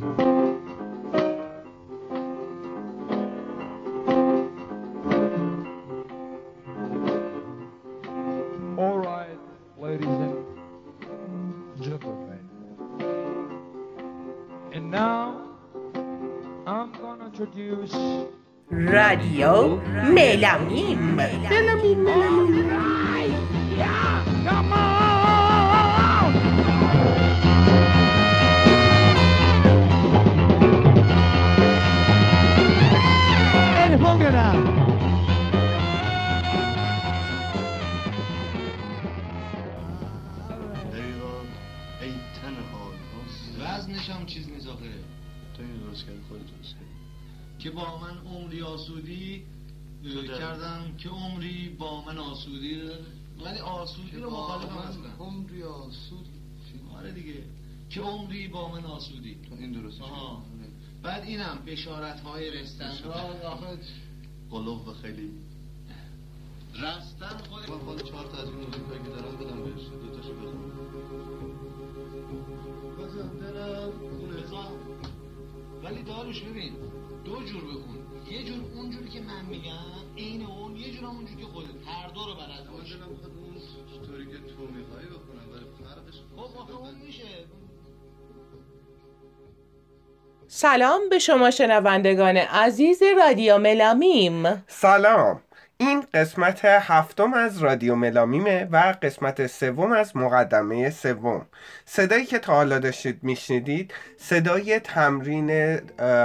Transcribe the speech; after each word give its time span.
All 0.00 0.08
right, 8.98 9.36
ladies 9.78 10.06
and 10.06 10.46
gentlemen. 11.82 12.48
And 14.72 14.90
now 14.90 15.42
I'm 16.66 16.92
gonna 16.92 17.26
introduce 17.26 17.92
Radio 18.70 19.80
Melamim. 19.80 21.14
Melamim, 21.14 21.96
Melamim. 22.06 22.99
آخه 44.80 44.92
تو 45.56 45.62
این 45.62 45.76
درست 45.76 46.06
کردی 46.06 46.20
خودت 46.28 46.42
درست 46.42 46.74
کردی. 46.74 46.90
که 47.58 47.70
با 47.70 47.98
من 47.98 48.18
عمری 48.18 48.62
آسودی 48.62 49.42
کردم 50.38 50.96
که 50.98 51.08
عمری 51.08 51.68
با 51.68 52.04
من 52.04 52.18
آسودی 52.18 52.80
ولی 53.44 53.58
آسودی 53.58 54.16
رو 54.16 54.30
مخالفم 54.30 54.78
هستم. 54.78 55.22
عمری 55.24 55.62
آسود 55.62 56.26
آره 56.94 57.12
دیگه. 57.12 57.44
که 57.90 58.00
عمری 58.00 58.48
با 58.48 58.72
من 58.72 58.84
آسودی. 58.84 59.34
تو 59.34 59.54
این 59.54 59.72
درست. 59.72 60.00
بعد 61.02 61.24
اینم 61.24 61.58
بشارت 61.66 62.20
های 62.20 62.50
آخه 63.44 63.78
قلوب 64.50 64.92
خیلی. 65.02 65.30
رستن 66.74 67.36
خود 67.48 67.66
خود 67.66 68.02
چهار 68.02 68.26
تا 68.26 68.42
از 68.42 68.48
این 68.48 68.56
بدم 68.60 69.64
بهش 69.64 69.84
دو 70.02 70.16
تاشو 70.16 70.34
بخون 70.34 71.39
بزن 73.10 73.28
دلم 73.28 73.92
خونه 73.98 74.40
ولی 75.82 76.02
داروش 76.02 76.42
ببین 76.42 76.72
دو 77.24 77.42
جور 77.42 77.64
بخون 77.64 77.98
یه 78.30 78.44
جور 78.44 78.56
اونجوری 78.74 79.08
که 79.08 79.20
من 79.20 79.44
میگم 79.44 80.16
عین 80.18 80.46
اون 80.46 80.76
یه 80.76 80.92
جور 80.92 81.04
اونجوری 81.04 81.40
که 81.42 81.46
خودت. 81.46 81.68
هر 81.86 82.08
دو 82.08 82.20
رو 82.20 82.34
بلد 82.34 82.70
باش. 82.72 82.92
دلم 82.92 83.04
خود 83.04 83.32
اون 83.36 84.06
طوری 84.06 84.26
که 84.26 84.32
تو 84.38 84.62
میخوایی 84.62 85.06
بخونم 85.06 85.52
ولی 85.52 85.64
فرقش 85.84 86.20
خب 86.36 86.58
آخه 86.58 86.76
اون 86.76 86.94
میشه. 87.06 87.46
سلام 90.48 91.00
به 91.10 91.18
شما 91.18 91.50
شنوندگان 91.50 92.36
عزیز 92.36 93.02
رادیو 93.18 93.58
ملامیم. 93.58 94.64
سلام. 94.66 95.40
این 95.80 96.04
قسمت 96.14 96.64
هفتم 96.64 97.34
از 97.34 97.58
رادیو 97.58 97.94
ملامیمه 97.94 98.68
و 98.72 98.94
قسمت 99.02 99.46
سوم 99.46 99.92
از 99.92 100.16
مقدمه 100.16 100.90
سوم 100.90 101.46
صدایی 101.84 102.24
که 102.24 102.38
تا 102.38 102.54
حالا 102.54 102.78
داشتید 102.78 103.18
میشنیدید 103.22 103.94
صدای 104.16 104.80
تمرین 104.80 105.78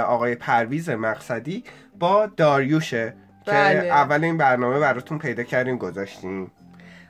آقای 0.06 0.34
پرویز 0.34 0.90
مقصدی 0.90 1.64
با 1.98 2.26
داریوشه 2.26 3.14
بله. 3.46 3.80
که 3.80 3.88
اول 3.88 4.24
این 4.24 4.36
برنامه 4.36 4.78
براتون 4.78 5.18
پیدا 5.18 5.42
کردیم 5.42 5.76
گذاشتیم 5.76 6.50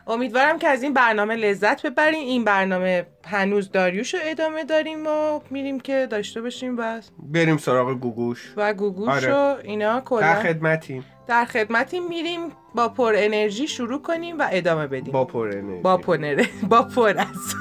امیدوارم 0.06 0.58
که 0.58 0.68
از 0.68 0.82
این 0.82 0.94
برنامه 0.94 1.36
لذت 1.36 1.86
ببرین. 1.86 2.20
این 2.20 2.44
برنامه 2.44 3.06
هنوز 3.24 3.70
داریوش 3.70 4.14
رو 4.14 4.20
ادامه 4.22 4.64
داریم 4.64 5.06
و 5.06 5.40
میریم 5.50 5.80
که 5.80 6.06
داشته 6.10 6.42
باشیم 6.42 6.76
و 6.78 7.00
بریم 7.18 7.56
سراغ 7.56 7.92
گوگوش. 8.00 8.52
و 8.56 8.74
گوگوش 8.74 9.08
آره. 9.08 9.34
و 9.34 9.56
اینا 9.62 10.00
کلا. 10.00 10.20
در 10.20 10.42
خدمتیم. 10.42 11.04
در 11.26 11.44
خدمتیم. 11.44 12.08
میریم 12.08 12.40
با 12.74 12.88
پر 12.88 13.14
انرژی 13.16 13.68
شروع 13.68 14.02
کنیم 14.02 14.38
و 14.38 14.48
ادامه 14.50 14.86
بدیم. 14.86 15.12
با 15.12 15.24
پر 15.24 15.48
انرژی. 15.48 15.82
با 15.82 15.96
پنره 15.96 16.46
با 16.70 16.82
پر 16.82 17.08
از. 17.18 17.26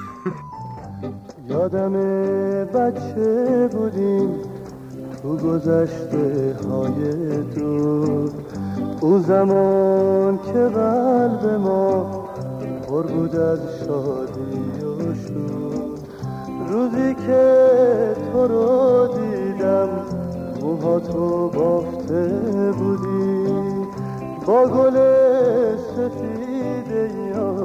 یادم 1.50 1.94
بچه 2.66 3.68
بودیم 3.72 4.42
تو 5.22 5.38
گذشته 5.38 6.56
های 6.70 7.38
دور 7.56 8.32
اون 9.02 9.22
زمان 9.22 10.38
که 10.38 10.54
قلب 10.54 11.46
ما 11.46 12.25
پر 12.96 13.04
بود 13.04 13.36
از 13.36 13.60
شادی 13.80 14.86
و 14.86 15.16
شور 15.16 16.00
روزی 16.68 17.16
که 17.16 18.16
تو 18.32 18.48
رو 18.48 19.08
دیدم 19.08 19.90
موهاتو 20.62 21.50
بافته 21.50 22.28
بودی. 22.78 23.48
با 24.46 24.68
گل 24.68 24.98
سفید 25.78 26.66
ساخته 27.34 27.65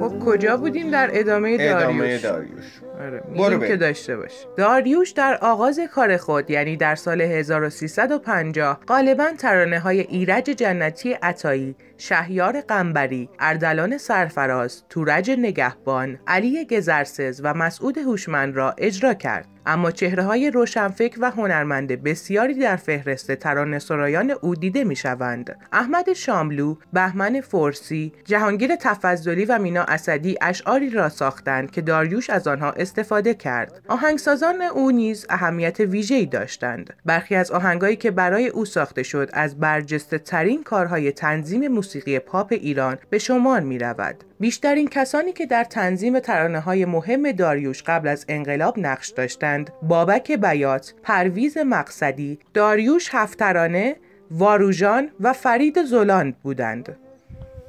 خب 0.00 0.18
کجا 0.18 0.56
بودیم 0.56 0.90
در 0.90 1.10
ادامه 1.12 1.56
ادامه 1.60 2.18
داریوش؟ 2.18 2.22
داریوش. 2.22 2.82
آره. 3.00 3.68
که 3.68 3.76
داشته 3.76 4.16
باش. 4.16 4.32
داریوش 4.56 5.10
در 5.10 5.38
آغاز 5.42 5.80
کار 5.94 6.16
خود 6.16 6.50
یعنی 6.50 6.76
در 6.76 6.94
سال 6.94 7.20
1350 7.20 8.80
غالبا 8.88 9.30
ترانه 9.38 9.78
های 9.78 10.00
ایرج 10.00 10.44
جنتی 10.44 11.12
عطایی 11.12 11.76
شهیار 11.98 12.60
قنبری 12.60 13.28
اردلان 13.38 13.98
سرفراز 13.98 14.82
تورج 14.90 15.30
نگهبان 15.30 16.18
علی 16.26 16.64
گزرسز 16.64 17.40
و 17.44 17.54
مسعود 17.54 17.98
هوشمند 17.98 18.56
را 18.56 18.74
اجرا 18.78 19.14
کرد. 19.14 19.46
اما 19.66 19.90
چهره 19.90 20.22
های 20.22 20.50
روشنفکر 20.50 21.18
و 21.20 21.30
هنرمند 21.30 22.02
بسیاری 22.02 22.54
در 22.54 22.76
فهرست 22.76 23.32
ترانه 23.32 23.78
سرایان 23.78 24.30
او 24.30 24.54
دیده 24.54 24.84
می 24.84 24.96
شوند. 24.96 25.56
احمد 25.72 26.12
شاملو، 26.12 26.74
بهمن 26.92 27.40
فرسی، 27.40 28.12
جهانگیر 28.24 28.76
تفضلی 28.76 29.44
و 29.44 29.58
مینا 29.58 29.82
اسدی 29.82 30.36
اشعاری 30.42 30.90
را 30.90 31.08
ساختند 31.08 31.70
که 31.70 31.80
داریوش 31.80 32.30
از 32.30 32.48
آنها 32.48 32.70
استفاده 32.70 33.34
کرد. 33.34 33.82
آهنگسازان 33.88 34.62
او 34.62 34.90
نیز 34.90 35.26
اهمیت 35.30 35.80
ویژه‌ای 35.80 36.26
داشتند. 36.26 36.94
برخی 37.04 37.34
از 37.34 37.50
آهنگایی 37.50 37.96
که 37.96 38.10
برای 38.10 38.48
او 38.48 38.64
ساخته 38.64 39.02
شد 39.02 39.30
از 39.32 39.58
برجسته 39.60 40.18
ترین 40.18 40.62
کارهای 40.62 41.12
تنظیم 41.12 41.68
موسیقی 41.68 42.18
پاپ 42.18 42.52
ایران 42.52 42.98
به 43.10 43.18
شمار 43.18 43.60
می 43.60 43.78
رود. 43.78 44.24
بیشترین 44.42 44.88
کسانی 44.88 45.32
که 45.32 45.46
در 45.46 45.64
تنظیم 45.64 46.20
ترانه 46.20 46.60
های 46.60 46.84
مهم 46.84 47.32
داریوش 47.32 47.82
قبل 47.82 48.08
از 48.08 48.24
انقلاب 48.28 48.78
نقش 48.78 49.08
داشتند 49.08 49.72
بابک 49.82 50.32
بیات، 50.32 50.94
پرویز 51.02 51.58
مقصدی، 51.58 52.38
داریوش 52.54 53.08
هفترانه، 53.12 53.96
واروژان 54.30 55.10
و 55.20 55.32
فرید 55.32 55.84
زولان 55.84 56.34
بودند. 56.42 56.96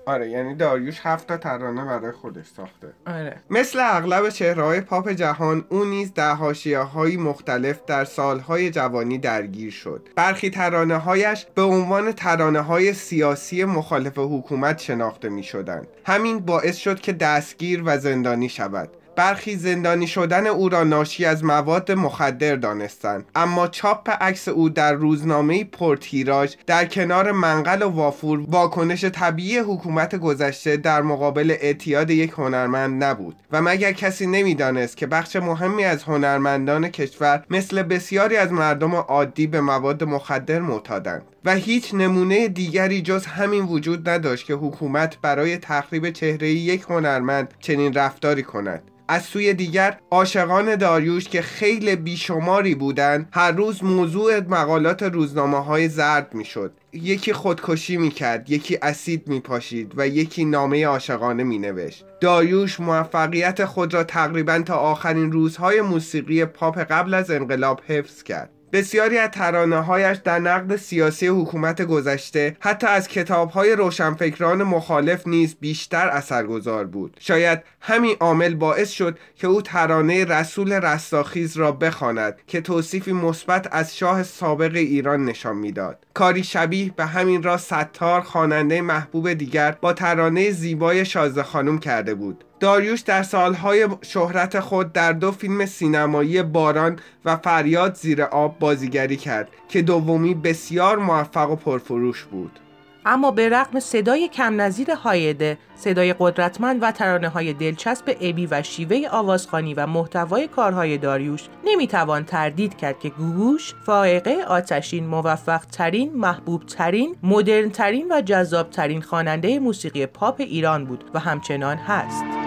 آره 0.05 0.29
یعنی 0.29 0.55
داریوش 0.55 0.99
هفت 1.03 1.27
تا 1.27 1.37
ترانه 1.37 1.85
برای 1.85 2.11
خودش 2.11 2.45
ساخته. 2.57 2.87
آره. 3.07 3.35
مثل 3.49 3.79
اغلب 3.81 4.29
چهرههای 4.29 4.81
پاپ 4.81 5.09
جهان 5.09 5.65
او 5.69 5.85
نیز 5.85 6.13
در 6.13 6.33
حاشیه‌های 6.33 7.17
مختلف 7.17 7.85
در 7.85 8.05
سالهای 8.05 8.71
جوانی 8.71 9.17
درگیر 9.17 9.71
شد. 9.71 10.09
برخی 10.15 10.49
ترانه 10.49 10.97
هایش 10.97 11.45
به 11.55 11.61
عنوان 11.61 12.11
ترانه 12.11 12.61
های 12.61 12.93
سیاسی 12.93 13.65
مخالف 13.65 14.17
حکومت 14.17 14.79
شناخته 14.79 15.29
می 15.29 15.43
شدند 15.43 15.87
همین 16.05 16.39
باعث 16.39 16.77
شد 16.77 16.99
که 16.99 17.13
دستگیر 17.13 17.83
و 17.85 17.97
زندانی 17.97 18.49
شود. 18.49 18.89
برخی 19.15 19.55
زندانی 19.55 20.07
شدن 20.07 20.47
او 20.47 20.69
را 20.69 20.83
ناشی 20.83 21.25
از 21.25 21.43
مواد 21.43 21.91
مخدر 21.91 22.55
دانستند. 22.55 23.25
اما 23.35 23.67
چاپ 23.67 24.09
عکس 24.09 24.47
او 24.47 24.69
در 24.69 24.93
روزنامه 24.93 25.63
پرتیراژ 25.63 26.55
در 26.67 26.85
کنار 26.85 27.31
منقل 27.31 27.81
و 27.81 27.89
وافور 27.89 28.39
واکنش 28.47 29.05
طبیعی 29.05 29.57
حکومت 29.57 30.15
گذشته 30.15 30.77
در 30.77 31.01
مقابل 31.01 31.55
اعتیاد 31.59 32.09
یک 32.09 32.31
هنرمند 32.37 33.03
نبود. 33.03 33.35
و 33.51 33.61
مگر 33.61 33.91
کسی 33.91 34.27
نمی‌دانست 34.27 34.97
که 34.97 35.07
بخش 35.07 35.35
مهمی 35.35 35.83
از 35.83 36.03
هنرمندان 36.03 36.87
کشور 36.87 37.43
مثل 37.49 37.83
بسیاری 37.83 38.37
از 38.37 38.51
مردم 38.51 38.95
عادی 38.95 39.47
به 39.47 39.61
مواد 39.61 40.03
مخدر 40.03 40.59
معتادند؟ 40.59 41.23
و 41.45 41.55
هیچ 41.55 41.93
نمونه 41.93 42.47
دیگری 42.47 43.01
جز 43.01 43.25
همین 43.25 43.63
وجود 43.63 44.09
نداشت 44.09 44.45
که 44.45 44.53
حکومت 44.53 45.17
برای 45.21 45.57
تخریب 45.57 46.09
چهره 46.09 46.49
یک 46.49 46.85
هنرمند 46.89 47.53
چنین 47.59 47.93
رفتاری 47.93 48.43
کند. 48.43 48.83
از 49.07 49.23
سوی 49.23 49.53
دیگر 49.53 49.99
عاشقان 50.11 50.75
داریوش 50.75 51.23
که 51.23 51.41
خیلی 51.41 51.95
بیشماری 51.95 52.75
بودند 52.75 53.29
هر 53.31 53.51
روز 53.51 53.83
موضوع 53.83 54.39
مقالات 54.39 55.03
روزنامه 55.03 55.63
های 55.63 55.89
زرد 55.89 56.33
می‌شد. 56.33 56.71
یکی 56.93 57.33
خودکشی 57.33 57.97
می‌کرد 57.97 58.49
یکی 58.49 58.77
اسید 58.81 59.27
میپاشید 59.27 59.93
و 59.95 60.07
یکی 60.07 60.45
نامه 60.45 60.85
عاشقانه 60.85 61.43
مینوشت. 61.43 62.05
داریوش 62.21 62.79
موفقیت 62.79 63.65
خود 63.65 63.93
را 63.93 64.03
تقریبا 64.03 64.59
تا 64.59 64.75
آخرین 64.75 65.31
روزهای 65.31 65.81
موسیقی 65.81 66.45
پاپ 66.45 66.79
قبل 66.79 67.13
از 67.13 67.31
انقلاب 67.31 67.81
حفظ 67.87 68.23
کرد. 68.23 68.49
بسیاری 68.73 69.17
از 69.17 69.29
ترانه‌هایش 69.29 70.17
در 70.17 70.39
نقد 70.39 70.75
سیاسی 70.75 71.27
حکومت 71.27 71.81
گذشته 71.81 72.57
حتی 72.59 72.87
از 72.87 73.07
کتاب‌های 73.07 73.75
روشنفکران 73.75 74.63
مخالف 74.63 75.27
نیز 75.27 75.55
بیشتر 75.59 76.07
اثرگذار 76.07 76.85
بود. 76.85 77.17
شاید 77.19 77.59
همین 77.81 78.15
عامل 78.19 78.55
باعث 78.55 78.89
شد 78.89 79.19
که 79.35 79.47
او 79.47 79.61
ترانه 79.61 80.25
رسول 80.25 80.73
رستاخیز 80.73 81.57
را 81.57 81.71
بخواند 81.71 82.35
که 82.47 82.61
توصیفی 82.61 83.13
مثبت 83.13 83.67
از 83.71 83.97
شاه 83.97 84.23
سابق 84.23 84.75
ایران 84.75 85.25
نشان 85.25 85.57
می‌داد. 85.57 86.05
کاری 86.13 86.43
شبیه 86.43 86.91
به 86.95 87.05
همین 87.05 87.43
را 87.43 87.57
ستار 87.57 88.21
خواننده 88.21 88.81
محبوب 88.81 89.33
دیگر 89.33 89.77
با 89.81 89.93
ترانه 89.93 90.51
زیبای 90.51 91.05
شازده 91.05 91.43
خانم 91.43 91.77
کرده 91.77 92.15
بود. 92.15 92.43
داریوش 92.59 93.01
در 93.01 93.23
سالهای 93.23 93.87
شهرت 94.01 94.59
خود 94.59 94.93
در 94.93 95.13
دو 95.13 95.31
فیلم 95.31 95.65
سینمایی 95.65 96.43
باران 96.43 96.99
و 97.25 97.37
فریاد 97.37 97.95
زیر 97.95 98.23
آب 98.23 98.59
بازیگری 98.59 99.17
کرد 99.17 99.49
که 99.67 99.81
دومی 99.81 100.33
بسیار 100.33 100.97
موفق 100.97 101.51
و 101.51 101.55
پرفروش 101.55 102.23
بود 102.23 102.59
اما 103.05 103.31
به 103.31 103.49
رغم 103.49 103.79
صدای 103.79 104.27
کم 104.27 104.61
نظیر 104.61 104.91
هایده، 104.91 105.57
صدای 105.75 106.15
قدرتمند 106.19 106.83
و 106.83 106.91
ترانه 106.91 107.29
های 107.29 107.53
دلچسب 107.53 108.17
ابی 108.21 108.47
و 108.51 108.63
شیوه 108.63 109.07
آوازخانی 109.11 109.73
و 109.73 109.87
محتوای 109.87 110.47
کارهای 110.47 110.97
داریوش 110.97 111.41
نمی‌توان 111.65 112.25
تردید 112.25 112.77
کرد 112.77 112.99
که 112.99 113.09
گوگوش 113.09 113.73
فائقه 113.85 114.37
آتشین 114.47 115.05
موفق 115.05 115.65
ترین، 115.65 116.13
محبوب 116.15 116.65
ترین، 116.65 117.15
مدرن 117.23 117.69
ترین 117.69 118.07
و 118.11 118.21
جذاب 118.21 118.69
ترین 118.69 119.01
خواننده 119.01 119.59
موسیقی 119.59 120.05
پاپ 120.05 120.35
ایران 120.39 120.85
بود 120.85 121.03
و 121.13 121.19
همچنان 121.19 121.77
هست. 121.77 122.42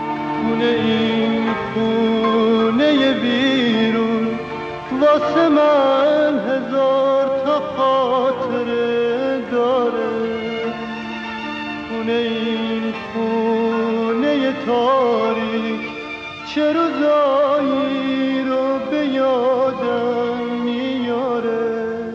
خونه 0.46 0.64
این 0.64 1.54
خونه 1.74 3.14
بیرون. 3.14 4.38
واسه 5.00 5.48
من 5.48 6.38
هزار 6.38 7.44
تا 7.44 7.60
خاطره 7.60 9.40
داره. 9.50 10.12
خونه 11.88 12.12
این 12.12 12.94
خونه 13.12 14.52
تاریک. 14.66 15.80
چه 16.54 16.72
روزایی 16.72 18.44
رو 18.44 18.78
به 18.90 19.06
یادم 19.06 20.36
میاره؟ 20.64 22.12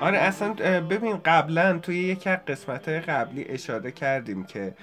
آره 0.00 0.18
اصلا 0.18 0.54
ببین 0.90 1.16
قبلا 1.24 1.78
توی 1.78 1.96
یکی 1.96 2.30
از 2.30 2.38
قسمت 2.48 2.88
قبلی 2.88 3.44
اشاره 3.48 3.90
کردیم 3.90 4.44
که 4.44 4.74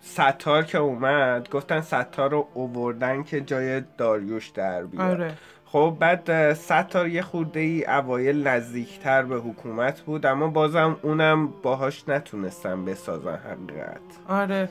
ستار 0.00 0.62
که 0.62 0.78
اومد 0.78 1.48
گفتن 1.50 1.80
ستار 1.80 2.30
رو 2.30 2.48
اووردن 2.54 3.22
که 3.22 3.40
جای 3.40 3.82
داریوش 3.98 4.48
در 4.48 4.82
بیاد. 4.82 5.10
آره. 5.10 5.32
خب 5.66 5.96
بعد 6.00 6.52
ستار 6.52 7.08
یه 7.08 7.22
خورده 7.22 7.60
ای 7.60 7.84
اوایل 7.84 8.46
نزدیکتر 8.46 9.22
به 9.22 9.36
حکومت 9.36 10.00
بود 10.00 10.26
اما 10.26 10.48
بازم 10.48 10.96
اونم 11.02 11.46
باهاش 11.62 12.08
نتونستن 12.08 12.84
بسازن 12.84 13.36
حقیقت. 13.36 14.00
آره. 14.28 14.68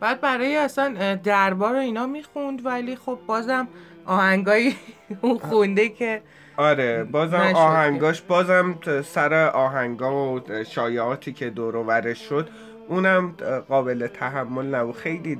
بعد 0.00 0.20
برای 0.20 0.56
اصلا 0.56 1.14
دربار 1.14 1.74
اینا 1.74 2.06
می‌خوند 2.06 2.66
ولی 2.66 2.96
خب 2.96 3.18
بازم 3.26 3.68
آهنگایی 4.06 4.76
اون 5.22 5.38
خونده 5.38 5.88
که 5.88 6.22
آره 6.56 7.04
بازم. 7.04 7.52
آهنگاش 7.54 8.20
بازم 8.22 8.78
سر 9.04 9.34
آهنگا 9.54 10.32
و 10.34 10.40
شایعاتی 10.64 11.32
که 11.32 11.50
دور 11.50 11.76
و 11.76 11.84
برش 11.84 12.28
شد 12.28 12.48
اونم 12.92 13.34
قابل 13.68 14.06
تحمل 14.06 14.74
نبود. 14.74 14.96
خیلی 14.96 15.38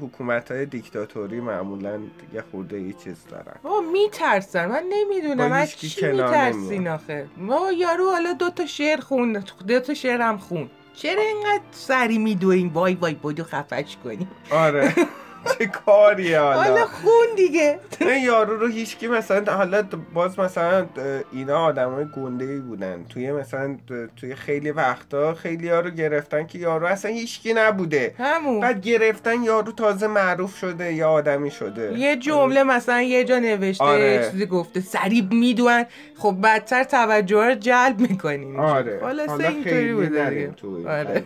حکومت 0.00 0.50
های 0.52 0.66
دیکتاتوری 0.66 1.40
معمولا 1.40 2.00
یه 2.34 2.44
خورده 2.50 2.76
ای 2.76 2.92
چیز 2.92 3.16
دارن. 3.30 3.56
بابا 3.62 3.80
میترسن. 3.80 4.66
من 4.66 4.84
نمی‌دونم. 4.90 5.52
از 5.52 5.76
چی 5.76 6.06
میترسین. 6.12 6.88
آخه؟ 6.88 7.26
بابا 7.48 7.72
یارو 7.72 8.10
حالا 8.10 8.32
دو 8.32 8.50
تا 8.50 8.66
شعر 8.66 9.00
خون 9.00 9.44
دو 9.68 9.80
تا 9.80 9.94
شعر 9.94 10.20
هم 10.20 10.38
خون. 10.38 10.70
چرا 10.94 11.22
اینقدر 11.22 11.62
سری 11.70 12.18
میدوین 12.18 12.68
وای 12.68 12.94
وای 12.94 13.14
بودو 13.14 13.44
خفش 13.44 13.96
کنی 14.04 14.28
آره. 14.50 14.94
چه 15.58 15.66
کاریه 15.66 16.40
حالا؟ 16.40 16.62
حالا 16.62 16.86
خون 16.86 17.26
دیگه. 17.36 17.78
این 18.00 18.24
یارو 18.24 18.56
رو 18.56 18.66
هیچکی 18.66 19.08
مثلا 19.08 19.52
حالا 19.52 19.82
باز 20.14 20.38
مثلا 20.38 20.86
اینا 21.32 21.64
آدمای 21.64 22.04
گنده 22.16 22.44
ای 22.44 22.58
بودن. 22.58 23.04
توی 23.08 23.32
مثلا 23.32 23.76
توی 24.16 24.34
خیلی 24.34 24.70
وقتا 24.70 25.34
خیلی 25.34 25.68
ها 25.68 25.80
رو 25.80 25.90
گرفتن 25.90 26.46
که 26.46 26.58
یارو 26.58 26.86
اصلا 26.86 27.10
هیچکی 27.10 27.54
نبوده. 27.54 28.14
همون. 28.18 28.60
بعد 28.60 28.80
گرفتن 28.80 29.42
یارو 29.42 29.72
تازه 29.72 30.06
معروف 30.06 30.56
شده 30.56 30.92
یا 30.92 31.10
آدمی 31.10 31.50
شده. 31.50 31.98
یه 31.98 32.16
جمله 32.16 32.62
مثلا 32.62 33.02
یه 33.02 33.24
جا 33.24 33.38
نوشته 33.38 33.84
آره. 33.84 34.30
چیزی 34.30 34.46
گفته 34.46 34.80
سریع 34.80 35.28
میدون 35.30 35.84
خب 36.18 36.36
بدتر 36.42 36.84
توجه 36.84 37.44
رو 37.48 37.54
جلب 37.54 38.00
می‌کنیم 38.00 38.60
آره. 38.60 38.98
حالا 39.02 39.26
حالا 39.26 39.50
خیلی 39.64 39.92
بوده 39.92 40.52
آره. 40.86 41.24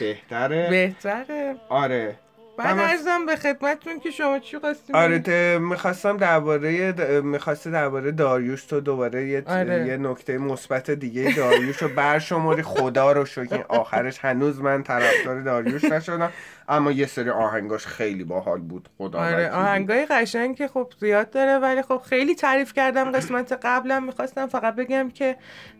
بهتره. 0.00 0.70
بهتره. 0.70 1.54
آره. 1.68 2.16
بعد 2.64 2.78
ارزم 2.78 3.26
به 3.26 3.36
خدمتتون 3.36 4.00
که 4.00 4.10
شما 4.10 4.38
چی 4.38 4.58
خواستیم 4.58 4.96
آره 4.96 5.58
می‌خواستم 5.58 6.16
درباره 6.16 6.92
می‌خواستی 7.20 7.70
درباره 7.70 8.10
داریوش 8.12 8.64
تو 8.64 8.80
دوباره 8.80 9.26
یه, 9.26 9.42
آره. 9.46 9.86
یه 9.86 9.96
نکته 9.96 10.38
مثبت 10.38 10.90
دیگه 10.90 11.34
داریوش 11.36 11.82
رو 11.82 11.88
برشماری 11.88 12.62
خدا 12.62 13.12
رو 13.12 13.24
شکر. 13.24 13.64
آخرش 13.68 14.18
هنوز 14.18 14.60
من 14.60 14.82
طرفدار 14.82 15.40
داریوش 15.40 15.84
نشدم. 15.84 16.32
اما 16.70 16.92
یه 16.92 17.06
سری 17.06 17.30
آهنگاش 17.30 17.86
خیلی 17.86 18.24
باحال 18.24 18.60
بود 18.60 18.88
خدا 18.98 19.18
آره. 19.18 19.50
آهنگای 19.50 20.06
قشنگ 20.06 20.56
که 20.56 20.68
خب 20.68 20.92
زیاد 21.00 21.30
داره 21.30 21.58
ولی 21.58 21.82
خب 21.82 21.98
خیلی 21.98 22.34
تعریف 22.34 22.72
کردم 22.72 23.12
قسمت 23.12 23.52
قبلم 23.62 24.04
می‌خواستم 24.04 24.46
فقط 24.46 24.74
بگم 24.74 25.10
که 25.10 25.36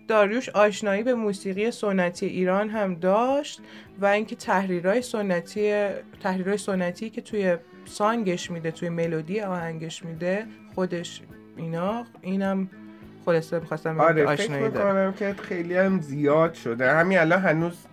داریوش 0.09 0.49
آشنایی 0.49 1.03
به 1.03 1.15
موسیقی 1.15 1.71
سنتی 1.71 2.27
ایران 2.27 2.69
هم 2.69 2.95
داشت 2.95 3.61
و 4.01 4.07
اینکه 4.07 4.37
تحریرهای 4.37 5.03
سنتی 5.03 5.89
تحریرهای 6.23 6.59
سنتی 6.59 7.11
که 7.11 7.21
توی 7.21 7.57
سانگش 7.85 8.51
میده 8.51 8.71
توی 8.71 8.89
ملودی 8.89 9.41
آهنگش 9.41 10.05
میده 10.05 10.47
خودش 10.75 11.23
اینا 11.57 12.07
اینم 12.21 12.71
خلاصه 13.25 13.59
می‌خواستم 13.59 13.97
که 13.97 14.03
آره 14.03 14.27
آشنایی 14.27 14.69
داره 14.69 15.07
می‌کنم 15.07 15.35
که 15.35 15.43
خیلی 15.43 15.77
هم 15.77 16.01
زیاد 16.01 16.55
شده. 16.55 16.93
همین 16.93 17.19
الان 17.19 17.41
هنوز 17.41 17.87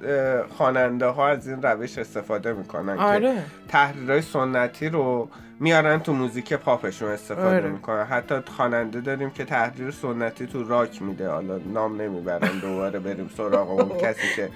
خواننده 0.58 1.06
ها 1.06 1.28
از 1.28 1.48
این 1.48 1.62
روش 1.62 1.98
استفاده 1.98 2.54
می‌کنن 2.54 2.96
که 2.96 3.02
آره. 3.04 3.44
تحریرهای 3.68 4.22
سنتی 4.22 4.90
رو 4.90 5.30
میارن 5.60 6.00
تو 6.00 6.14
موزیک 6.14 6.54
پاپشون 6.54 7.10
استفاده 7.12 7.48
آره. 7.48 7.70
می‌کنن 7.70 8.04
حتی 8.04 8.36
خواننده 8.58 9.02
داریم 9.02 9.30
که 9.30 9.46
تحریر 9.46 9.92
سنتی 9.92 10.48
تو 10.48 10.64
راک 10.68 11.02
میده 11.02 11.30
حالا 11.30 11.58
نام 11.74 12.02
نمی‌برم 12.02 12.60
دوباره 12.62 13.00
بریم 13.00 13.30
سراغ 13.38 13.70
اون 13.72 13.98
کسی 14.04 14.28
که 14.36 14.50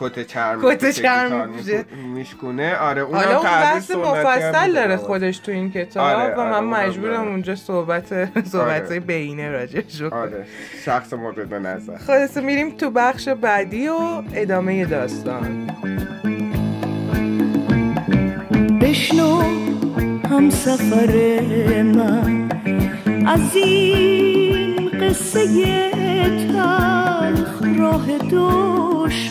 کت 0.00 0.26
چرم 0.26 0.62
کت 0.62 0.90
چرم. 0.90 1.50
میشکونه 2.14 2.76
آره 2.76 3.00
اون 3.02 3.14
حالا 3.14 3.34
اون 3.36 3.44
بحث 3.44 3.90
مفصل 3.90 4.72
داره. 4.72 4.96
خودش 4.96 5.38
تو 5.38 5.52
این 5.52 5.70
کتاب 5.72 6.04
آره، 6.04 6.34
و 6.34 6.40
آره، 6.40 6.60
من 6.60 6.64
مجبورم. 6.86 7.28
اونجا 7.28 7.54
صحبت 7.54 8.44
صحبت 8.48 8.90
های 8.90 9.00
بینه 9.00 9.50
راجعش. 9.50 10.02
آره 10.02 10.44
شخص 10.84 11.12
مورد 11.12 11.54
نظر 11.54 11.96
خلاصه 11.98 12.40
میریم 12.40 12.70
تو 12.76 12.90
بخش 12.90 13.28
بعدی 13.28 13.88
و 13.88 14.22
ادامه 14.34 14.84
داستان 14.84 15.70
هم 20.34 20.50
سفر 20.50 21.82
من. 21.82 22.48
از 23.26 23.56
این 23.56 24.88
قصه 24.88 25.46
تلخ 26.52 27.62
راه 27.78 28.18
دشوار. 28.18 29.30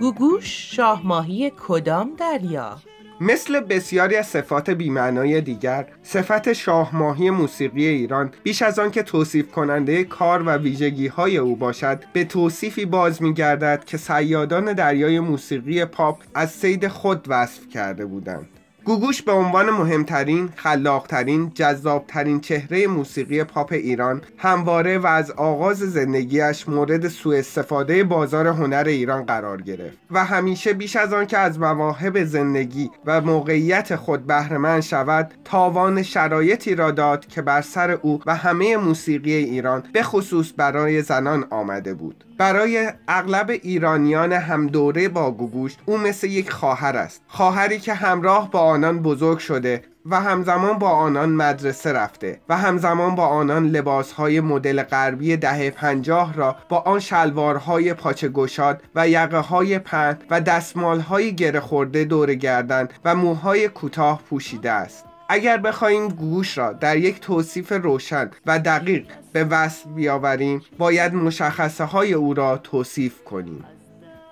گوگوش 0.00 0.76
شاه 0.76 1.06
ماهی 1.06 1.52
کدام 1.68 2.10
دریا؟ 2.18 2.78
مثل 3.20 3.60
بسیاری 3.60 4.16
از 4.16 4.26
صفات 4.26 4.70
بیمعنای 4.70 5.40
دیگر 5.40 5.86
صفت 6.02 6.52
شاهماهی 6.52 7.30
موسیقی 7.30 7.86
ایران 7.86 8.30
بیش 8.42 8.62
از 8.62 8.78
آن 8.78 8.90
که 8.90 9.02
توصیف 9.02 9.50
کننده 9.50 10.04
کار 10.04 10.42
و 10.42 10.50
ویژگی 10.50 11.06
های 11.06 11.36
او 11.36 11.56
باشد 11.56 12.04
به 12.12 12.24
توصیفی 12.24 12.84
باز 12.84 13.22
می 13.22 13.34
گردد 13.34 13.84
که 13.84 13.96
سیادان 13.96 14.72
دریای 14.72 15.20
موسیقی 15.20 15.84
پاپ 15.84 16.22
از 16.34 16.50
سید 16.50 16.88
خود 16.88 17.24
وصف 17.28 17.68
کرده 17.68 18.06
بودند. 18.06 18.59
گوگوش 18.84 19.22
به 19.22 19.32
عنوان 19.32 19.70
مهمترین، 19.70 20.48
خلاقترین، 20.56 21.52
جذابترین 21.54 22.40
چهره 22.40 22.86
موسیقی 22.86 23.44
پاپ 23.44 23.72
ایران 23.72 24.22
همواره 24.38 24.98
و 24.98 25.06
از 25.06 25.30
آغاز 25.30 25.78
زندگیش 25.78 26.68
مورد 26.68 27.08
سوء 27.08 27.38
استفاده 27.38 28.04
بازار 28.04 28.46
هنر 28.46 28.84
ایران 28.86 29.24
قرار 29.24 29.62
گرفت 29.62 29.98
و 30.10 30.24
همیشه 30.24 30.72
بیش 30.72 30.96
از 30.96 31.12
آن 31.12 31.26
که 31.26 31.38
از 31.38 31.58
مواهب 31.58 32.24
زندگی 32.24 32.90
و 33.06 33.20
موقعیت 33.20 33.96
خود 33.96 34.26
بهرهمند 34.26 34.82
شود 34.82 35.34
تاوان 35.44 36.02
شرایطی 36.02 36.74
را 36.74 36.90
داد 36.90 37.26
که 37.26 37.42
بر 37.42 37.62
سر 37.62 37.90
او 37.90 38.20
و 38.26 38.36
همه 38.36 38.76
موسیقی 38.76 39.32
ایران 39.32 39.82
به 39.92 40.02
خصوص 40.02 40.52
برای 40.56 41.02
زنان 41.02 41.46
آمده 41.50 41.94
بود. 41.94 42.24
برای 42.40 42.92
اغلب 43.08 43.50
ایرانیان 43.50 44.32
هم 44.32 44.66
دوره 44.66 45.08
با 45.08 45.30
گوگوش 45.30 45.76
او 45.86 45.98
مثل 45.98 46.26
یک 46.26 46.50
خواهر 46.50 46.96
است. 46.96 47.22
خواهری 47.28 47.78
که 47.78 47.94
همراه 47.94 48.50
با 48.50 48.60
آنان 48.60 49.02
بزرگ 49.02 49.38
شده 49.38 49.82
و 50.06 50.20
همزمان 50.20 50.78
با 50.78 50.88
آنان 50.88 51.28
مدرسه 51.30 51.92
رفته 51.92 52.40
و 52.48 52.56
همزمان 52.56 53.14
با 53.14 53.26
آنان 53.26 53.66
لباسهای 53.66 54.40
مدل 54.40 54.82
غربی 54.82 55.36
دهه 55.36 55.70
پنجاه 55.70 56.34
را 56.34 56.56
با 56.68 56.78
آن 56.78 57.00
شلوارهای 57.00 57.94
پاچه 57.94 58.28
گشاد 58.28 58.82
و 58.94 59.08
یقه 59.08 59.38
های 59.38 59.78
پهن 59.78 60.18
و 60.30 60.40
دستمالهای 60.40 61.34
گره 61.34 61.60
خورده 61.60 62.04
دور 62.04 62.34
گردن 62.34 62.88
و 63.04 63.14
موهای 63.14 63.68
کوتاه 63.68 64.22
پوشیده 64.30 64.70
است. 64.70 65.09
اگر 65.32 65.56
بخواهیم 65.56 66.08
گوش 66.08 66.58
را 66.58 66.72
در 66.72 66.96
یک 66.96 67.20
توصیف 67.20 67.72
روشن 67.72 68.30
و 68.46 68.58
دقیق 68.58 69.04
به 69.32 69.44
وصف 69.44 69.86
بیاوریم 69.86 70.62
باید 70.78 71.14
مشخصه 71.14 71.84
های 71.84 72.12
او 72.12 72.34
را 72.34 72.58
توصیف 72.58 73.24
کنیم. 73.24 73.64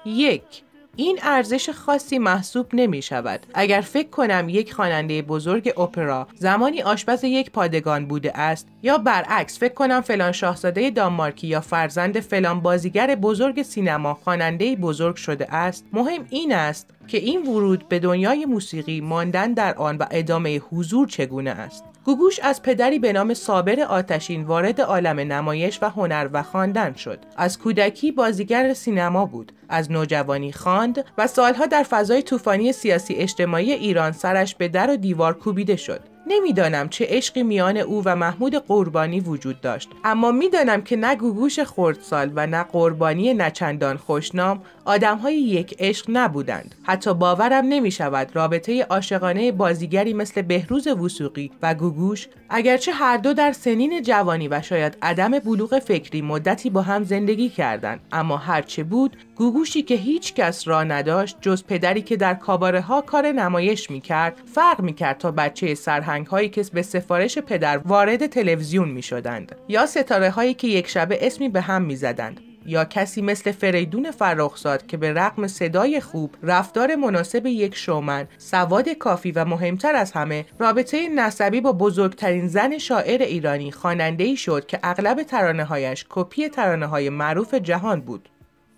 یک 0.04 0.62
این 1.00 1.18
ارزش 1.22 1.70
خاصی 1.70 2.18
محسوب 2.18 2.66
نمی 2.72 3.02
شود. 3.02 3.46
اگر 3.54 3.80
فکر 3.80 4.08
کنم 4.08 4.48
یک 4.48 4.74
خواننده 4.74 5.22
بزرگ 5.22 5.80
اپرا 5.80 6.28
زمانی 6.34 6.82
آشپز 6.82 7.24
یک 7.24 7.50
پادگان 7.50 8.06
بوده 8.06 8.38
است 8.38 8.68
یا 8.82 8.98
برعکس 8.98 9.58
فکر 9.58 9.74
کنم 9.74 10.00
فلان 10.00 10.32
شاهزاده 10.32 10.90
دانمارکی 10.90 11.46
یا 11.46 11.60
فرزند 11.60 12.20
فلان 12.20 12.60
بازیگر 12.60 13.14
بزرگ 13.14 13.62
سینما 13.62 14.14
خواننده 14.14 14.76
بزرگ 14.76 15.16
شده 15.16 15.54
است 15.54 15.84
مهم 15.92 16.26
این 16.30 16.52
است 16.52 16.90
که 17.08 17.18
این 17.18 17.46
ورود 17.46 17.88
به 17.88 17.98
دنیای 17.98 18.44
موسیقی 18.44 19.00
ماندن 19.00 19.52
در 19.52 19.74
آن 19.74 19.96
و 19.96 20.06
ادامه 20.10 20.58
حضور 20.58 21.08
چگونه 21.08 21.50
است 21.50 21.84
گوگوش 22.08 22.40
از 22.40 22.62
پدری 22.62 22.98
به 22.98 23.12
نام 23.12 23.34
صابر 23.34 23.80
آتشین 23.80 24.44
وارد 24.44 24.80
عالم 24.80 25.20
نمایش 25.20 25.78
و 25.82 25.88
هنر 25.90 26.28
و 26.32 26.42
خواندن 26.42 26.94
شد. 26.94 27.18
از 27.36 27.58
کودکی 27.58 28.12
بازیگر 28.12 28.74
سینما 28.74 29.26
بود. 29.26 29.52
از 29.68 29.92
نوجوانی 29.92 30.52
خواند 30.52 31.04
و 31.18 31.26
سالها 31.26 31.66
در 31.66 31.82
فضای 31.82 32.22
طوفانی 32.22 32.72
سیاسی 32.72 33.14
اجتماعی 33.14 33.72
ایران 33.72 34.12
سرش 34.12 34.54
به 34.54 34.68
در 34.68 34.90
و 34.90 34.96
دیوار 34.96 35.38
کوبیده 35.38 35.76
شد. 35.76 36.00
نمی‌دانم 36.28 36.88
چه 36.88 37.06
عشقی 37.08 37.42
میان 37.42 37.76
او 37.76 38.02
و 38.04 38.16
محمود 38.16 38.54
قربانی 38.54 39.20
وجود 39.20 39.60
داشت. 39.60 39.90
اما 40.04 40.32
می‌دانم 40.32 40.82
که 40.82 40.96
نه 40.96 41.16
گوگوش 41.16 41.60
خردسال 41.60 42.32
و 42.34 42.46
نه 42.46 42.62
قربانی 42.62 43.34
نچندان 43.34 43.96
خوشنام 43.96 44.62
آدمهای 44.84 45.36
یک 45.40 45.76
عشق 45.78 46.06
نبودند. 46.08 46.74
حتی 46.82 47.14
باورم 47.14 47.64
نمی 47.64 47.90
شود 47.90 48.36
رابطه 48.36 48.82
عاشقانه 48.82 49.52
بازیگری 49.52 50.12
مثل 50.12 50.42
بهروز 50.42 50.86
وسوقی 50.86 51.50
و 51.62 51.74
گوگوش 51.74 52.28
اگرچه 52.50 52.92
هر 52.92 53.16
دو 53.16 53.34
در 53.34 53.52
سنین 53.52 54.02
جوانی 54.02 54.48
و 54.48 54.62
شاید 54.62 54.98
عدم 55.02 55.38
بلوغ 55.38 55.78
فکری 55.78 56.22
مدتی 56.22 56.70
با 56.70 56.82
هم 56.82 57.04
زندگی 57.04 57.48
کردند. 57.48 58.00
اما 58.12 58.36
هرچه 58.36 58.84
بود 58.84 59.16
گوگوشی 59.36 59.82
که 59.82 59.94
هیچ 59.94 60.34
کس 60.34 60.68
را 60.68 60.84
نداشت 60.84 61.36
جز 61.40 61.64
پدری 61.64 62.02
که 62.02 62.16
در 62.16 62.34
کاباره 62.34 62.80
ها 62.80 63.00
کار 63.00 63.32
نمایش 63.32 63.90
می 63.90 64.00
کرد 64.00 64.36
فرق 64.54 64.80
می 64.80 64.92
کرد 64.92 65.18
تا 65.18 65.30
بچه 65.30 65.74
سرهنگ 65.74 66.17
هایی 66.24 66.48
که 66.48 66.64
به 66.72 66.82
سفارش 66.82 67.38
پدر 67.38 67.78
وارد 67.78 68.26
تلویزیون 68.26 68.88
می 68.88 69.02
شدند 69.02 69.56
یا 69.68 69.86
ستاره 69.86 70.30
هایی 70.30 70.54
که 70.54 70.68
یک 70.68 70.88
شبه 70.88 71.26
اسمی 71.26 71.48
به 71.48 71.60
هم 71.60 71.82
می 71.82 71.96
زدند 71.96 72.40
یا 72.68 72.84
کسی 72.84 73.22
مثل 73.22 73.52
فریدون 73.52 74.10
فرخزاد 74.10 74.86
که 74.86 74.96
به 74.96 75.12
رغم 75.12 75.46
صدای 75.46 76.00
خوب 76.00 76.34
رفتار 76.42 76.94
مناسب 76.94 77.46
یک 77.46 77.74
شومن 77.74 78.28
سواد 78.38 78.88
کافی 78.88 79.32
و 79.32 79.44
مهمتر 79.44 79.96
از 79.96 80.12
همه 80.12 80.44
رابطه 80.58 81.08
نسبی 81.08 81.60
با 81.60 81.72
بزرگترین 81.72 82.48
زن 82.48 82.78
شاعر 82.78 83.22
ایرانی 83.22 83.72
خواننده 83.72 84.24
ای 84.24 84.36
شد 84.36 84.66
که 84.66 84.78
اغلب 84.82 85.22
ترانه 85.22 85.64
هایش 85.64 86.06
کپی 86.08 86.48
ترانه 86.48 86.86
های 86.86 87.10
معروف 87.10 87.54
جهان 87.54 88.00
بود. 88.00 88.28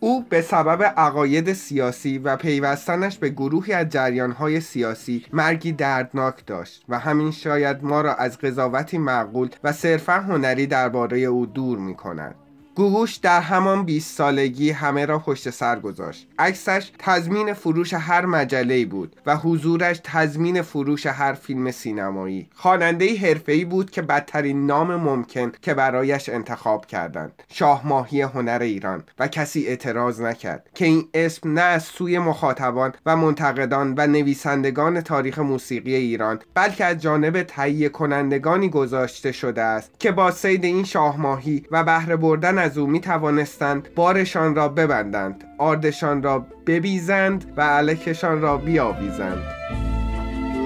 او 0.02 0.24
به 0.28 0.42
سبب 0.42 0.82
عقاید 0.82 1.52
سیاسی 1.52 2.18
و 2.18 2.36
پیوستنش 2.36 3.18
به 3.18 3.28
گروهی 3.28 3.72
از 3.72 3.88
جریانهای 3.88 4.60
سیاسی 4.60 5.26
مرگی 5.32 5.72
دردناک 5.72 6.46
داشت 6.46 6.84
و 6.88 6.98
همین 6.98 7.30
شاید 7.30 7.84
ما 7.84 8.00
را 8.00 8.14
از 8.14 8.38
قضاوتی 8.38 8.98
معقول 8.98 9.48
و 9.64 9.72
صرفا 9.72 10.12
هنری 10.12 10.66
درباره 10.66 11.18
او 11.18 11.46
دور 11.46 11.78
می 11.78 11.94
کند. 11.94 12.34
گوگوش 12.80 13.16
در 13.16 13.40
همان 13.40 13.84
20 13.84 14.16
سالگی 14.16 14.70
همه 14.70 15.06
را 15.06 15.18
پشت 15.18 15.50
سر 15.50 15.80
گذاشت. 15.80 16.28
عکسش 16.38 16.90
تضمین 16.98 17.52
فروش 17.52 17.94
هر 17.94 18.26
مجله 18.26 18.84
بود 18.84 19.16
و 19.26 19.36
حضورش 19.36 20.00
تضمین 20.04 20.62
فروش 20.62 21.06
هر 21.06 21.32
فیلم 21.32 21.70
سینمایی. 21.70 22.48
خواننده 22.54 23.16
حرفه‌ای 23.16 23.64
بود 23.64 23.90
که 23.90 24.02
بدترین 24.02 24.66
نام 24.66 24.96
ممکن 24.96 25.52
که 25.62 25.74
برایش 25.74 26.28
انتخاب 26.28 26.86
کردند. 26.86 27.42
شاه 27.48 27.86
ماهی 27.86 28.22
هنر 28.22 28.58
ایران 28.62 29.02
و 29.18 29.28
کسی 29.28 29.66
اعتراض 29.66 30.20
نکرد 30.20 30.70
که 30.74 30.84
این 30.84 31.08
اسم 31.14 31.52
نه 31.52 31.60
از 31.60 31.82
سوی 31.82 32.18
مخاطبان 32.18 32.92
و 33.06 33.16
منتقدان 33.16 33.94
و 33.96 34.06
نویسندگان 34.06 35.00
تاریخ 35.00 35.38
موسیقی 35.38 35.94
ایران 35.94 36.38
بلکه 36.54 36.84
از 36.84 36.98
جانب 36.98 37.42
تهیه 37.42 37.88
کنندگانی 37.88 38.68
گذاشته 38.68 39.32
شده 39.32 39.62
است 39.62 39.90
که 39.98 40.12
با 40.12 40.30
سید 40.30 40.64
این 40.64 40.84
شاه 40.84 41.20
ماهی 41.20 41.62
و 41.70 41.84
بهره 41.84 42.16
بردن 42.16 42.69
از 42.70 42.78
او 42.78 42.86
می 42.86 43.00
توانستند 43.00 43.88
بارشان 43.94 44.54
را 44.54 44.68
ببندند 44.68 45.44
آردشان 45.58 46.22
را 46.22 46.46
ببیزند 46.66 47.52
و 47.56 47.60
علکشان 47.62 48.40
را 48.40 48.56
بیاویزند. 48.56 49.42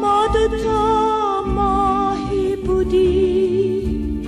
ما 0.00 0.26
دوتا 0.34 1.42
ماهی 1.46 2.56
بودی 2.56 4.23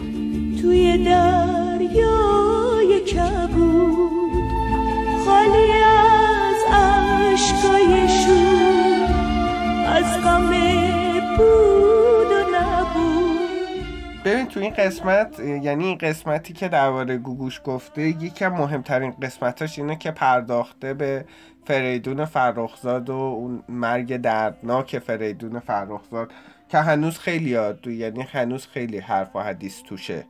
توی 0.62 1.04
دریای 1.04 3.00
کبود 3.00 4.30
خالی 5.26 5.72
از 5.72 6.56
عشقای 6.72 8.08
شور 8.08 9.08
از 9.86 10.22
غم 10.24 10.50
بود 11.36 11.65
ببین 14.26 14.46
تو 14.46 14.60
این 14.60 14.74
قسمت 14.74 15.40
یعنی 15.40 15.84
این 15.84 15.98
قسمتی 15.98 16.52
که 16.52 16.68
درباره 16.68 17.16
گوگوش 17.16 17.60
گفته 17.64 18.02
یکی 18.02 18.44
از 18.44 18.52
مهمترین 18.52 19.10
قسمتاش 19.10 19.78
اینه 19.78 19.96
که 19.96 20.10
پرداخته 20.10 20.94
به 20.94 21.24
فریدون 21.64 22.24
فرخزاد 22.24 23.10
و 23.10 23.14
اون 23.14 23.62
مرگ 23.68 24.16
دردناک 24.16 24.98
فریدون 24.98 25.58
فرخزاد 25.58 26.32
که 26.68 26.78
هنوز 26.78 27.18
خیلی 27.18 27.50
یاد 27.50 27.86
یعنی 27.86 28.22
هنوز 28.22 28.66
خیلی 28.66 28.98
حرف 28.98 29.36
و 29.36 29.40
حدیث 29.40 29.82
توشه. 29.82 30.24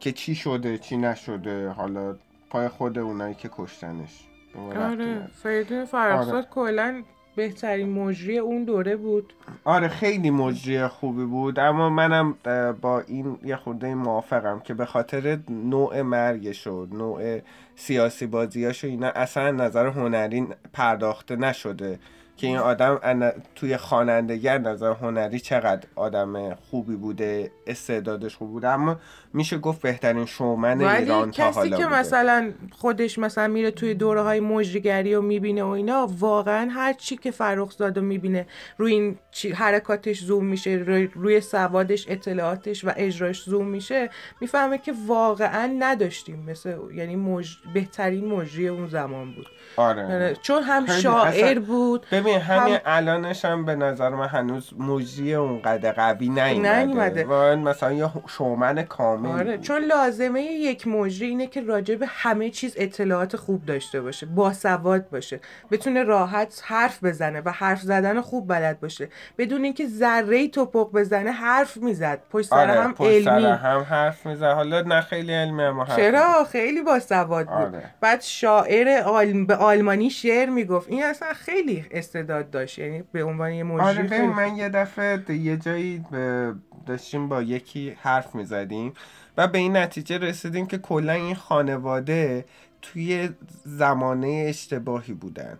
که 0.00 0.12
چی 0.12 0.34
شده 0.34 0.78
چی 0.78 0.96
نشده 0.96 1.68
حالا 1.68 2.16
پای 2.50 2.68
خود 2.68 2.98
اونایی 2.98 3.34
که 3.34 3.50
کشتنش. 3.52 4.28
آره. 4.76 5.26
فریدون 5.42 5.84
فرخزاد 5.84 6.48
کلا 6.48 7.02
بهترین 7.36 7.88
مجری 7.88 8.38
اون 8.38 8.64
دوره 8.64 8.96
بود. 8.96 9.32
آره 9.64 9.88
خیلی 9.88 10.30
مجری 10.30 10.86
خوبی 10.86 11.24
بود. 11.24 11.58
اما 11.58 11.90
منم 11.90 12.34
با 12.80 13.00
این 13.00 13.38
یه 13.44 13.56
خورده 13.56 13.94
موافقم 13.94 14.60
که 14.60 14.74
به 14.74 14.84
خاطر 14.84 15.38
نوع 15.48 16.02
مرگش 16.02 16.66
و 16.66 16.86
نوع 16.86 17.40
سیاسی 17.76 18.26
بازیاش 18.26 18.84
و 18.84 18.86
اینا 18.86 19.08
اصلا 19.08 19.50
نظر 19.50 19.86
هنری 19.86 20.46
پرداخته 20.72 21.36
نشده. 21.36 21.98
که 22.40 22.46
این 22.46 22.58
آدم 22.58 22.98
ان- 23.02 23.32
توی 23.54 23.76
خوانندگی 23.76 24.48
نظر 24.48 24.92
هنری 24.92 25.40
چقدر 25.40 25.86
آدم 25.96 26.54
خوبی 26.54 26.96
بوده 26.96 27.50
استعدادش 27.66 28.36
خوب 28.36 28.50
بوده 28.50 28.68
اما 28.68 28.96
میشه 29.32 29.58
گفت 29.58 29.82
بهترین 29.82 30.26
شومن 30.26 30.80
ایران 30.82 31.30
تا 31.30 31.48
کسی 31.48 31.58
حالا 31.58 31.76
که 31.76 31.84
بوده. 31.84 31.98
مثلا 31.98 32.52
خودش 32.72 33.18
مثلا 33.18 33.48
میره 33.48 33.70
توی 33.70 33.94
دوره 33.94 34.22
های 34.22 34.40
مجریگری 34.40 35.14
و 35.14 35.20
می‌بینه 35.22 35.62
و 35.62 35.68
اینا 35.68 36.08
واقعا 36.18 36.68
هر 36.70 36.92
چی 36.92 37.16
که 37.16 37.30
فرخزاد 37.30 37.98
رو 37.98 38.04
می‌بینه 38.04 38.46
روی 38.78 38.92
این 38.92 39.18
چی- 39.30 39.50
حرکاتش 39.52 40.20
زوم 40.20 40.44
میشه 40.46 40.70
روی, 40.70 41.06
روی 41.14 41.40
سوادش 41.40 42.06
اطلاعاتش 42.08 42.84
و 42.84 42.92
اجراش 42.96 43.42
زوم 43.42 43.66
میشه 43.66 44.10
می‌فهمه 44.40 44.78
که 44.78 44.92
واقعا 45.06 45.74
نداشتیم 45.78 46.44
مثل 46.48 46.74
یعنی 46.94 47.16
مج... 47.16 47.56
بهترین 47.74 48.24
مجری 48.28 48.68
اون 48.68 48.86
زمان 48.88 49.34
بود. 49.34 49.46
آره. 49.76 50.04
آره، 50.04 50.36
چون 50.42 50.62
هم 50.62 50.86
شاعر 50.86 51.58
بود. 51.58 52.06
ببین 52.12 52.29
همین 52.38 52.74
هم- 52.74 52.80
الانش 52.84 53.44
هم 53.44 53.64
به 53.64 53.74
نظر 53.74 54.08
من 54.08 54.26
هنوز 54.28 54.70
مجری 54.78 55.34
اونقدر 55.34 55.92
قوی 55.92 56.28
نیومده. 56.28 57.56
مثلا 57.56 57.92
یه 57.92 58.10
شومن 58.28 58.82
کامل 58.82 59.30
آره. 59.30 59.58
چون 59.58 59.84
لازمه 59.84 60.42
یک 60.42 60.86
مجری 60.86 61.28
اینه 61.28 61.46
که 61.46 61.60
راجع 61.60 61.94
به 61.94 62.06
همه 62.08 62.50
چیز 62.50 62.74
اطلاعات 62.76 63.36
خوب 63.36 63.66
داشته 63.66 64.00
باشه 64.00 64.26
باسواد 64.26 65.10
باشه 65.10 65.40
بتونه 65.70 66.02
راحت 66.02 66.62
حرف 66.64 67.04
بزنه 67.04 67.40
و 67.44 67.50
حرف 67.50 67.80
زدن 67.80 68.20
خوب 68.20 68.48
بلد 68.48 68.80
باشه. 68.80 69.08
بدون 69.38 69.64
اینکه 69.64 69.86
ذره 69.86 70.48
توپق 70.48 70.92
بزنه 70.92 71.30
حرف 71.30 71.76
می‌زد. 71.76 72.22
پشت 72.30 72.48
سر 72.48 72.70
آره 72.70 72.80
هم 72.80 72.94
پشت 72.94 73.28
علمی. 73.28 73.46
هم 73.46 73.86
حرف 73.90 74.26
میزه 74.26 74.46
حالا 74.46 74.80
نه 74.80 75.00
خیلی 75.00 75.32
علمی 75.32 75.62
اما 75.62 75.84
حرف 75.84 75.96
چرا؟ 75.96 76.44
خیلی 76.44 76.82
باسواد 76.82 77.46
بود. 77.46 77.54
آره. 77.56 77.82
بعد 78.00 78.20
شاعر 78.20 79.02
آل... 79.02 79.44
به 79.44 79.56
آلمانی 79.56 80.10
شعر 80.10 80.48
می‌گفت. 80.48 80.88
این 80.88 81.04
اصلا 81.04 81.28
خیلی 81.32 81.84
استعداد 82.20 82.50
داشت. 82.50 82.78
یعنی 82.78 83.02
به 83.12 83.24
عنوان 83.24 83.52
یه 83.52 83.62
مجری 83.64 83.84
آره 83.98 84.08
خیلی 84.08 84.26
من 84.26 84.56
یه 84.56 84.68
دفعه 84.68 85.30
یه 85.36 85.56
جایی 85.56 85.98
ب- 86.12 86.52
داشتیم 86.86 87.28
با 87.28 87.42
یکی 87.42 87.90
حرف 88.00 88.34
می‌زدیم 88.34 88.92
و 89.36 89.48
به 89.48 89.58
این 89.58 89.76
نتیجه 89.76 90.18
رسیدیم 90.18 90.66
که 90.66 90.78
کلا 90.78 91.12
این 91.12 91.34
خانواده 91.34 92.44
توی 92.82 93.28
زمانه 93.64 94.46
اشتباهی 94.48 95.14
بودن. 95.14 95.58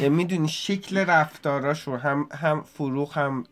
یعنی 0.00 0.08
می‌دونی 0.08 0.48
شکل 0.48 0.98
رفتاراشون 0.98 1.98
هم 1.98 2.28
هم 2.40 2.62
فروغ 2.62 3.18
هم 3.18 3.44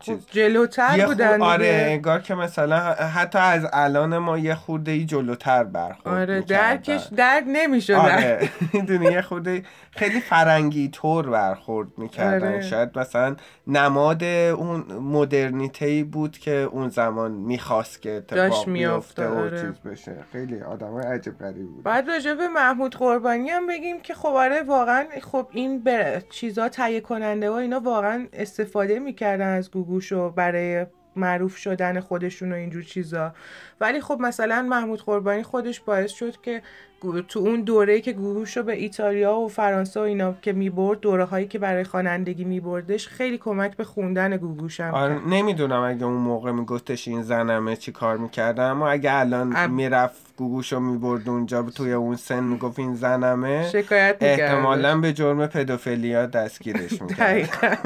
چیز 0.00 0.18
خب 0.18 0.30
جلوتر 0.30 1.06
بودن 1.06 1.42
آره. 1.42 1.86
انگار 1.90 2.20
که 2.20 2.34
مثلا 2.34 2.78
حتی 2.94 3.38
از 3.38 3.66
الان 3.72 4.18
ما 4.18 4.38
یه 4.38 4.54
خورده 4.54 4.92
ای 4.92 5.04
جلوتر 5.04 5.64
برخورد 5.64 6.30
آره. 6.30 6.40
درکش 6.40 7.08
درک 7.16 7.44
نمی‌شد 7.46 7.92
آره 7.92 8.48
می‌دونی 8.74 9.06
یه 9.06 9.22
خورده 9.22 9.62
خیلی 9.90 10.20
فرنگی 10.20 10.88
طور 10.88 11.30
برخورد 11.30 11.88
می‌کردن 11.98 12.52
آره. 12.52 12.62
شاید 12.62 12.98
مثلا 12.98 13.36
نماد 13.66 14.24
اون 14.24 14.80
مدرنیته 14.92 16.04
بود 16.04 16.38
که 16.38 16.52
اون 16.52 16.88
زمان 16.88 17.32
می‌خواست 17.32 18.02
که 18.02 18.10
اتفاق 18.10 18.48
داشت 18.48 18.68
می‌افته، 18.68 19.28
و 19.28 19.38
آره. 19.38 19.60
چیز 19.60 19.92
بشه 19.92 20.16
خیلی 20.32 20.60
آدم 20.60 20.96
عجب 20.96 21.38
غریبی 21.38 21.64
بود 21.64 21.82
بعد 21.82 22.08
راجع 22.08 22.34
به 22.34 22.48
محمود 22.48 22.96
قربانی 22.96 23.50
هم 23.50 23.66
بگیم 23.66 24.00
که 24.00 24.14
خب 24.14 24.28
آره 24.28 24.62
واقعا 24.62 25.04
خب 25.22 25.46
این 25.52 25.69
بر... 25.78 26.20
چیزا 26.20 26.68
تهیه 26.68 27.00
کننده 27.00 27.50
و 27.50 27.52
اینا 27.52 27.80
واقعا 27.80 28.28
استفاده 28.32 28.98
می‌کردن 28.98 29.56
از 29.56 29.70
گوگوشو 29.70 30.30
برای 30.30 30.86
معروف 31.16 31.56
شدن 31.56 32.00
خودشون 32.00 32.52
و 32.52 32.54
اینجور 32.54 32.82
چیزا 32.82 33.32
ولی 33.80 34.00
خب 34.00 34.18
مثلا 34.20 34.62
محمود 34.62 35.02
قربانی 35.02 35.42
خودش 35.42 35.80
باعث 35.80 36.10
شد 36.10 36.40
که 36.42 36.62
تو 37.28 37.38
اون 37.40 37.60
دوره 37.60 38.00
که 38.00 38.12
گوگوش 38.12 38.56
رو 38.56 38.62
به 38.62 38.72
ایتالیا 38.72 39.34
و 39.34 39.48
فرانسه 39.48 40.00
و 40.00 40.02
اینا 40.02 40.34
که 40.42 40.52
می‌برد 40.52 41.00
دوره 41.00 41.24
هایی 41.24 41.46
که 41.46 41.58
برای 41.58 41.84
خوانندگی 41.84 42.44
میبردش 42.44 43.08
خیلی 43.08 43.38
کمک 43.38 43.76
به 43.76 43.84
خوندن 43.84 44.36
گوگوش 44.36 44.80
هم 44.80 44.94
آره. 44.94 45.28
نمی‌دونم 45.28 45.80
اگه 45.82 46.04
اون 46.04 46.16
موقع 46.16 46.52
میگفتش 46.52 47.08
این 47.08 47.22
زنمه 47.22 47.76
چی 47.76 47.92
کار 47.92 48.16
می‌کردن 48.16 48.64
اما 48.70 48.88
اگه 48.90 49.12
الان 49.14 49.56
اب- 49.56 49.70
می‌رفت 49.70 50.36
گوگوشو 50.36 50.80
می‌برد 50.80 51.28
اونجا 51.28 51.62
توی 51.62 51.92
اون 51.92 52.16
سن 52.16 52.44
می‌گفت 52.44 52.78
این 52.78 52.94
زنمه 52.94 53.68
شکایت 53.68 54.16
می‌کردش. 54.20 54.40
احتمالا 54.40 55.00
به 55.00 55.12
جرم 55.12 55.46
پدوفیلیا 55.46 56.26
دستگیرش 56.26 57.02
می‌کرد. 57.02 57.78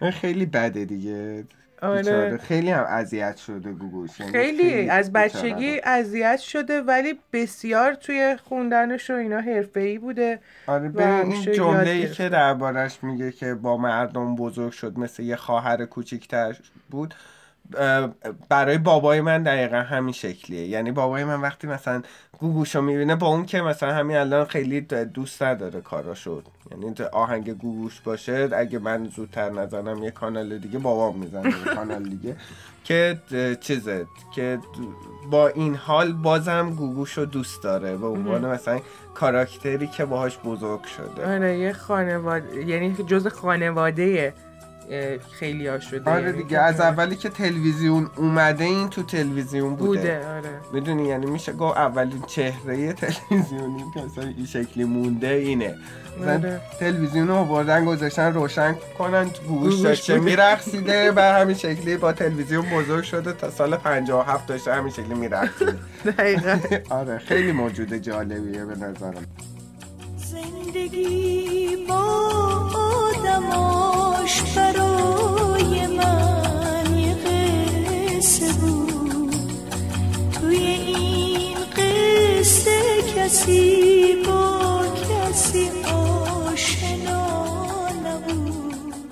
خیلی 0.20 0.46
بده 0.46 0.84
دیگه 0.84 1.44
آره. 1.82 2.36
خیلی 2.36 2.70
هم 2.70 2.84
اذیت 2.88 3.36
شده 3.36 3.72
گوگوش 3.72 4.20
یعنی 4.20 4.32
خیلی 4.32 4.90
از 4.90 5.12
بیچاره 5.12 5.28
بچگی. 5.28 5.80
اذیت 5.84 6.38
شده 6.38 6.82
ولی 6.82 7.18
بسیار 7.32 7.94
توی 7.94 8.36
خوندنش 8.44 9.10
و 9.10 9.14
اینا 9.14 9.40
حرفه‌ای 9.40 9.98
بوده 9.98 10.38
آره 10.66 10.88
به 10.88 11.20
این 11.20 11.42
جمله 11.42 11.90
ای. 11.90 12.10
که 12.10 12.28
دربارش 12.28 13.04
میگه 13.04 13.32
که 13.32 13.54
با 13.54 13.76
مردم 13.76 14.36
بزرگ 14.36 14.72
شد 14.72 14.98
مثل 14.98 15.22
یه 15.22 15.36
خواهر 15.36 15.84
کوچیکتر 15.84 16.56
بود 16.90 17.14
برای 18.48 18.78
بابای 18.78 19.20
من 19.20 19.42
دقیقا 19.42 19.76
همین 19.76 20.12
شکلیه. 20.12 20.66
یعنی 20.66 20.92
بابای 20.92 21.24
من 21.24 21.40
وقتی 21.40 21.66
مثلا 21.66 22.02
گوگوشو 22.38 22.82
می‌بینه 22.82 23.16
با 23.16 23.26
اون 23.26 23.46
که 23.46 23.60
مثلا 23.62 23.94
همین 23.94 24.16
الان 24.16 24.44
خیلی 24.44 24.80
دوست 24.80 25.42
نداره 25.42 25.80
کاراشو. 25.80 26.42
یعنی 26.70 26.94
آهنگ 27.12 27.50
گوگوش 27.50 28.00
باشه 28.00 28.48
اگه 28.52 28.78
من 28.78 29.08
زودتر 29.08 29.50
نزنم 29.50 30.02
یه 30.02 30.10
کانال 30.10 30.58
دیگه 30.58 30.78
بابام 30.78 31.18
می‌زنه 31.18 31.48
یه 31.48 31.74
کانال 31.74 32.02
دیگه. 32.02 32.36
که 32.84 33.18
چیزه 33.60 34.06
که 34.34 34.58
با 35.30 35.48
این 35.48 35.74
حال 35.74 36.12
بازم 36.12 36.70
گوگوشو 36.70 37.24
دوست 37.24 37.62
داره. 37.62 37.96
به 37.96 38.06
عنوان 38.06 38.46
مثلا 38.46 38.80
کاراکتری 39.14 39.86
که 39.86 40.04
باهاش 40.04 40.38
بزرگ 40.38 40.84
شده. 40.84 41.34
آره 41.34 41.58
یه 41.58 41.72
خانواده 41.72 42.64
یعنی 42.66 42.94
جز 43.06 43.26
خانواده 43.26 44.34
خیلی 45.32 45.66
ها 45.66 45.80
شده 45.80 46.10
آره 46.10 46.22
یعنی 46.22 46.42
دیگه 46.42 46.58
از 46.58 46.80
اولی 46.80 47.16
که 47.16 47.28
تلویزیون 47.28 48.10
اومده 48.16 48.64
این 48.64 48.88
تو 48.90 49.02
تلویزیون 49.02 49.76
بوده, 49.76 50.00
بوده 50.00 50.28
آره. 50.28 50.50
می‌دونی؟ 50.72 51.08
یعنی 51.08 51.26
میشه 51.26 51.52
گفت 51.52 51.76
اولین 51.76 52.22
چهره 52.26 52.92
تلویزیونی 52.92 53.84
که 53.94 54.20
این 54.36 54.46
شکلی 54.46 54.84
مونده 54.84 55.28
اینه. 55.28 55.74
آره. 56.26 56.60
تلویزیون 56.80 57.28
رو 57.28 57.44
بردن 57.44 57.84
گذاشتن 57.84 58.32
روشن 58.34 58.76
کنن 58.98 59.30
تو 59.30 59.42
گوش 59.42 59.80
داشته. 59.80 60.18
میرقصیده 60.18 61.12
به 61.12 61.22
همین 61.22 61.56
شکلی 61.56 61.96
با 61.96 62.12
تلویزیون 62.12 62.66
بزرگ 62.70 63.04
شده 63.04 63.32
تا 63.32 63.50
سال 63.50 63.76
57 63.76 64.46
داشته 64.46 64.72
همین 64.74 64.92
شکلی 64.92 65.14
میرقصیده. 65.14 65.74
دقیقا. 66.18 66.58
آره 67.00 67.18
خیلی 67.18 67.52
موجود 67.52 67.94
جالبیه 67.94 68.64
به 68.64 68.74
نظرم. 68.74 69.24
زندگی 70.30 71.76
با 71.88 72.04
آدماش 73.14 74.42
برای 74.56 75.86
من 75.86 76.98
یه 76.98 77.14
قصه 77.14 78.52
بود. 78.52 79.34
توی 80.32 80.56
این 80.56 81.56
قصه 81.76 82.80
کسی 83.16 84.16
با 84.26 84.84
کسی 84.96 85.70
آشنا 86.50 87.88
نبود. 87.88 89.04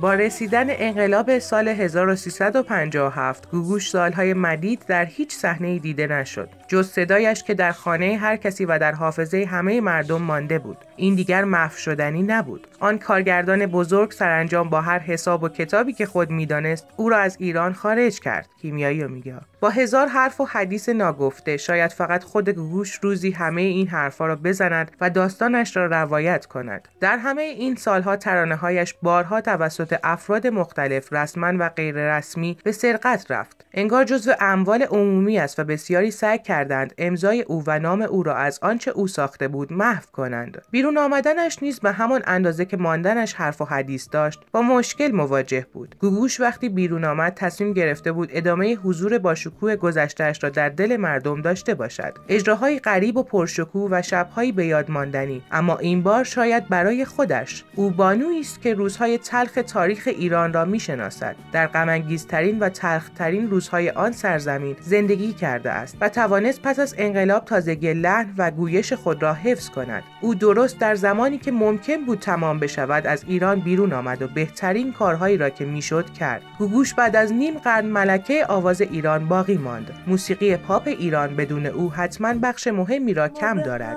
با 0.00 0.14
رسیدن 0.14 0.66
انقلاب 0.68 1.38
سال 1.38 1.68
1357 1.68 3.50
گوگوش 3.50 3.90
سالهای 3.90 4.34
مدید 4.34 4.84
در 4.88 5.04
هیچ 5.04 5.34
صحنه 5.34 5.78
دیده 5.78 6.06
نشد. 6.06 6.57
جز 6.68 6.90
صدایش 6.90 7.42
که 7.42 7.54
در 7.54 7.72
خانه 7.72 8.16
هر 8.16 8.36
کسی 8.36 8.64
و 8.64 8.78
در 8.78 8.92
حافظه 8.92 9.44
همه 9.44 9.80
مردم 9.80 10.22
مانده 10.22 10.58
بود. 10.58 10.78
این 10.96 11.14
دیگر 11.14 11.44
محو 11.44 11.76
شدنی 11.76 12.22
نبود. 12.22 12.66
آن 12.80 12.98
کارگردان 12.98 13.66
بزرگ 13.66 14.10
سرانجام 14.10 14.70
با 14.70 14.80
هر 14.80 14.98
حساب 14.98 15.42
و 15.42 15.48
کتابی 15.48 15.92
که 15.92 16.06
خود 16.06 16.30
می‌دانست 16.30 16.86
او 16.96 17.08
را 17.08 17.18
از 17.18 17.36
ایران 17.40 17.72
خارج 17.72 18.20
کرد. 18.20 18.48
کیمیایی 18.62 19.02
رو 19.02 19.08
میگه. 19.08 19.34
با 19.60 19.70
هزار 19.70 20.06
حرف 20.06 20.40
و 20.40 20.44
حدیث 20.44 20.88
ناگفته 20.88 21.56
شاید 21.56 21.92
فقط 21.92 22.24
خود 22.24 22.48
گوگوش 22.48 22.98
روزی 23.02 23.30
همه 23.30 23.62
این 23.62 23.88
حرفها 23.88 24.26
را 24.26 24.36
بزند 24.36 24.90
و 25.00 25.10
داستانش 25.10 25.76
را 25.76 25.86
روایت 25.86 26.46
کند. 26.46 26.88
در 27.00 27.18
همه 27.18 27.42
این 27.42 27.76
سالها 27.76 28.16
ترانه 28.16 28.56
هایش 28.56 28.94
بارها 29.02 29.40
توسط 29.40 29.98
افراد 30.04 30.46
مختلف 30.46 31.12
رسما 31.12 31.52
و 31.58 31.68
غیر 31.68 32.16
رسمی 32.16 32.58
به 32.64 32.72
سرقت 32.72 33.30
رفت. 33.30 33.64
انگار 33.74 34.04
جزو 34.04 34.32
اموال 34.40 34.82
عمومی 34.82 35.38
است 35.38 35.58
و 35.58 35.64
بسیاری 35.64 36.10
سعی 36.10 36.38
کردند. 36.58 36.94
امضای 36.98 37.42
او 37.42 37.62
و 37.66 37.78
نام 37.78 38.02
او 38.02 38.22
را 38.22 38.34
از 38.34 38.58
آنچه 38.62 38.90
او 38.90 39.06
ساخته 39.06 39.48
بود 39.48 39.72
محو 39.72 40.02
کنند. 40.12 40.62
بیرون 40.70 40.98
آمدنش 40.98 41.58
نیز 41.62 41.80
به 41.80 41.92
همان 41.92 42.22
اندازه 42.26 42.64
که 42.64 42.76
ماندنش 42.76 43.34
حرف 43.34 43.60
و 43.60 43.64
حدیث 43.64 44.08
داشت 44.12 44.40
با 44.52 44.62
مشکل 44.62 45.10
مواجه 45.10 45.66
بود. 45.72 45.94
گوگوش 46.00 46.40
وقتی 46.40 46.68
بیرون 46.68 47.04
آمد 47.04 47.34
تصمیم 47.34 47.72
گرفته 47.72 48.12
بود 48.12 48.28
ادامه 48.32 48.74
حضور 48.74 49.18
با 49.18 49.34
شکوه 49.34 49.76
گذشتهاش 49.76 50.44
را 50.44 50.50
در 50.50 50.68
دل 50.68 50.96
مردم 50.96 51.42
داشته 51.42 51.74
باشد. 51.74 52.12
اجراهای 52.28 52.78
غریب 52.78 53.16
و 53.16 53.22
پرشکوه 53.22 53.88
و 53.90 54.02
شبهایی 54.02 54.52
به 54.52 54.66
یاد 54.66 54.90
ماندنی. 54.90 55.42
اما 55.50 55.76
این 55.76 56.02
بار 56.02 56.24
شاید 56.24 56.68
برای 56.68 57.04
خودش. 57.04 57.64
او 57.74 57.90
بانویی 57.90 58.40
است 58.40 58.62
که 58.62 58.74
روزهای 58.74 59.18
تلخ 59.18 59.58
تاریخ 59.66 60.02
ایران 60.06 60.52
را 60.52 60.64
می‌شناسد. 60.64 61.36
در 61.52 61.66
غمانگیزترین 61.66 62.58
و 62.58 62.68
تلخترین 62.68 63.50
روزهای 63.50 63.90
آن 63.90 64.12
سرزمین 64.12 64.76
زندگی 64.80 65.32
کرده 65.32 65.70
است 65.70 65.96
و 66.00 66.08
توانست 66.48 66.62
پس 66.62 66.78
از 66.78 66.94
انقلاب 66.98 67.44
تازگی 67.44 67.94
لحن 67.94 68.34
و 68.38 68.50
گویش 68.50 68.92
خود 68.92 69.22
را 69.22 69.34
حفظ 69.34 69.68
کند. 69.68 70.02
او 70.20 70.34
درست 70.34 70.78
در 70.78 70.94
زمانی 70.94 71.38
که 71.38 71.52
ممکن 71.52 72.04
بود 72.04 72.18
تمام 72.18 72.58
بشود 72.58 73.06
از 73.06 73.24
ایران 73.28 73.60
بیرون 73.60 73.92
آمد 73.92 74.22
و 74.22 74.28
بهترین 74.28 74.92
کارهایی 74.92 75.36
را 75.36 75.50
که 75.50 75.64
می‌شد 75.64 76.12
کرد. 76.12 76.42
گوگوش 76.58 76.94
بعد 76.94 77.16
از 77.16 77.32
نیم 77.32 77.54
قرن 77.58 77.86
ملکه 77.86 78.46
آواز 78.48 78.80
ایران 78.80 79.28
باقی 79.28 79.56
ماند. 79.56 79.90
موسیقی 80.06 80.56
پاپ 80.56 80.88
ایران 80.88 81.36
بدون 81.36 81.66
او 81.66 81.92
حتما 81.92 82.34
بخش 82.42 82.66
مهمی 82.66 83.14
را 83.14 83.28
کم 83.28 83.62
دارد. 83.62 83.96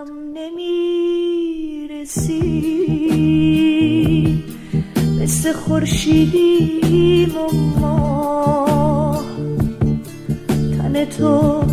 مثل 5.21 5.53
و 7.35 7.51
تن 10.77 11.05
تو 11.05 11.63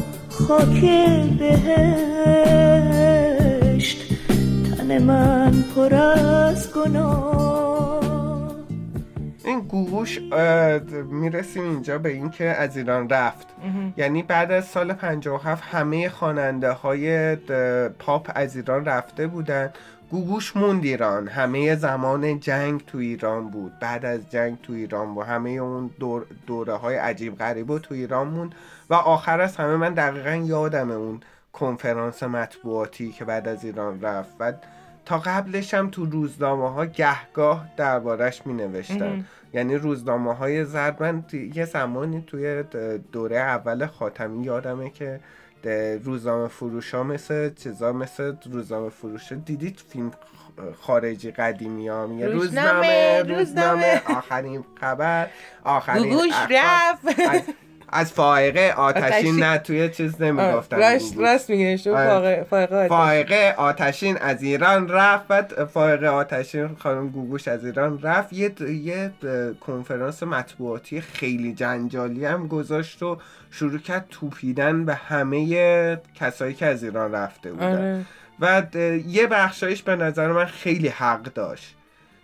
خاک 0.49 0.81
بهشت 1.39 1.69
تن 4.77 5.03
من 5.03 5.65
پر 5.75 5.95
از 5.95 6.73
گناه. 6.73 8.55
این 9.45 9.71
اه، 10.33 10.79
می‌رسیم 11.03 11.63
اینجا 11.63 11.99
به 11.99 12.09
اینکه 12.09 12.45
از 12.45 12.77
ایران 12.77 13.09
رفت. 13.09 13.47
یعنی 13.97 14.23
بعد 14.23 14.53
از 14.53 14.65
سال 14.65 14.93
57 14.93 15.63
همه 15.65 16.09
خواننده 16.09 16.71
های 16.71 17.37
پاپ 17.99 18.31
از 18.35 18.57
ایران 18.57 18.85
رفته 18.85 19.27
بودن. 19.27 19.71
گوگوش 20.11 20.57
موند 20.57 20.85
ایران. 20.85 21.29
همه 21.29 21.77
زمان 21.77 22.41
جنگ 22.41 22.83
تو 22.87 22.99
ایران 22.99 23.51
بود. 23.51 23.73
بعد 23.81 24.05
از 24.05 24.31
جنگ 24.31 24.59
تو 24.63 24.73
ایران 24.73 25.15
بود. 25.15 25.27
همه 25.27 25.51
اون 25.51 25.91
دور 26.01 26.27
دوره 26.47 26.75
های 26.75 26.97
عجیب 26.97 27.39
غریب 27.39 27.71
و 27.71 27.79
تو 27.79 27.95
ایران 27.95 28.29
موند. 28.29 28.55
و 28.91 28.95
آخر 28.95 29.41
از 29.41 29.57
همه 29.57 29.77
من 29.77 29.95
دقیقا 29.95 30.35
یادم 30.35 30.91
اون 30.91 31.21
کنفرانس 31.53 32.23
مطبوعاتی 32.23 33.13
که 33.13 33.25
بعد 33.25 33.49
از 33.49 33.65
ایران 33.65 34.01
رفت. 34.01 34.37
و 34.41 34.53
تا 35.05 35.19
قبلش 35.19 35.75
هم 35.75 35.91
تو 35.91 36.05
روزنامه 36.05 36.73
ها 36.73 36.87
گهگاه 36.87 37.69
دربارش 37.77 38.47
می 38.47 38.53
نوشتن 38.53 39.25
یعنی 39.53 39.75
روزنامه 39.77 40.35
های 40.35 40.65
زرد. 40.65 41.03
من 41.03 41.25
یه 41.55 41.65
زمانی 41.65 42.25
توی 42.27 42.63
دوره 43.13 43.37
اول 43.37 43.87
خاتمی 43.87 44.45
یادمه 44.45 44.91
که 44.91 45.21
روزنامه 46.05 46.49
فروش 46.49 46.95
ها 46.95 47.03
مثل 47.03 47.55
چیزا 47.55 47.93
مثل 47.93 48.35
روزنامه 48.51 48.89
فروش. 48.89 49.33
دیدید 49.33 49.83
فیلم 49.89 50.11
خارجی 50.81 51.31
قدیمی 51.31 51.89
ها 51.89 52.07
میگه 52.07 52.29
روزنامه، 52.29 53.23
روزنامه 53.23 53.39
روزنامه. 53.39 54.03
آخرین 54.07 54.65
خبر 54.81 55.29
آخرین 55.65 56.09
گوگوش. 56.09 56.33
رفت. 56.51 57.68
از, 57.93 58.13
فائقه 58.13 58.75
آتشین. 58.77 59.37
نه 59.37 59.59
توی 59.59 59.89
چیز 59.89 60.23
نمی‌گفتن 60.23 60.79
راست. 60.79 61.17
راست 61.19 61.51
میگه 61.51 61.77
شو 61.77 61.91
آره. 61.97 62.09
فائقه 62.09 62.45
فائقه 62.51 62.77
آتش. 62.77 62.89
فائقه 62.89 63.55
آتشین 63.57 64.17
از 64.17 64.43
ایران 64.43 64.89
رفت 64.89 65.27
بعد 65.29 65.65
فائقه 65.65 66.07
آتشین 66.07 66.77
خانم 66.79 67.09
گوگوش 67.09 67.49
از 67.49 67.65
ایران 67.65 68.03
رفت 68.03 68.33
یه 68.33 68.53
یه 68.83 69.11
کنفرانس 69.61 70.23
مطبوعاتی 70.23 71.01
خیلی 71.01 71.53
جنجالی 71.55 72.25
هم 72.25 72.47
گذاشت 72.49 73.03
و 73.03 73.19
شروع 73.51 73.79
کرد 73.79 74.07
توپیدن 74.11 74.85
به 74.85 74.95
همه 74.95 75.99
کسایی 76.15 76.55
که 76.55 76.67
از 76.67 76.85
ایران 76.85 77.13
رفته 77.13 77.53
بودن 77.53 77.73
آره. 77.73 78.05
و 78.41 78.63
د- 78.73 78.77
یه 79.07 79.27
بخشایش 79.27 79.83
به 79.83 79.97
نظر 79.97 80.33
من 80.33 80.45
خیلی 80.45 80.89
حق 80.89 81.23
داشت 81.23 81.75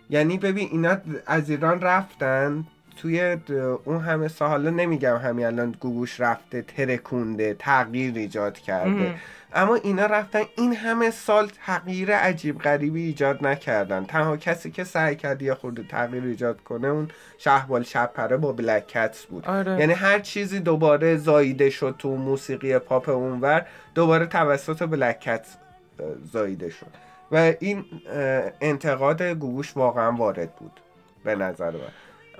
یعنی 0.09 0.37
ببین 0.37 0.69
اینا 0.71 0.97
از 1.27 1.49
ایران 1.49 1.81
رفتن 1.81 2.65
توی 2.95 3.37
اون 3.85 3.99
همه 3.99 4.27
سال 4.27 4.49
حالا 4.49 4.69
نمیگم 4.69 5.17
همین 5.17 5.45
الان 5.45 5.75
گوگوش 5.79 6.19
رفته 6.19 6.61
ترکونده 6.61 7.55
تغییر 7.59 8.15
ایجاد 8.15 8.57
کرده. 8.57 9.15
اما 9.53 9.75
اینا 9.75 10.05
رفتن 10.05 10.41
این 10.57 10.75
همه 10.75 11.11
سال 11.11 11.49
تغییر 11.65 12.15
عجیب 12.15 12.59
غریبی 12.59 13.03
ایجاد 13.03 13.47
نکردن. 13.47 14.05
تنها 14.05 14.37
کسی 14.37 14.71
که 14.71 14.83
سعی 14.83 15.15
کرد 15.15 15.41
یه 15.41 15.53
خورده 15.53 15.83
تغییر 15.83 16.23
ایجاد 16.23 16.61
کنه 16.61 16.87
اون 16.87 17.07
شهبال 17.37 17.83
شبپره 17.83 18.37
با 18.37 18.51
بلک 18.51 18.87
کتس 18.87 19.25
بود. 19.25 19.45
آره. 19.45 19.79
یعنی 19.79 19.93
هر 19.93 20.19
چیزی 20.19 20.59
دوباره 20.59 21.17
زاییده 21.17 21.69
شد 21.69 21.95
تو 21.99 22.15
موسیقی 22.15 22.79
پاپ 22.79 23.09
اونور 23.09 23.65
دوباره 23.95 24.25
توسط 24.25 24.83
بلک 24.83 25.19
کتس 25.19 25.55
زاییده 26.31 26.69
شد. 26.69 26.87
و 27.31 27.53
این 27.59 27.85
انتقاد 28.61 29.21
گوگوش 29.21 29.77
واقعا 29.77 30.11
وارد 30.11 30.55
بود. 30.55 30.79
به 31.23 31.35
نظر 31.35 31.71
من. 31.71 31.79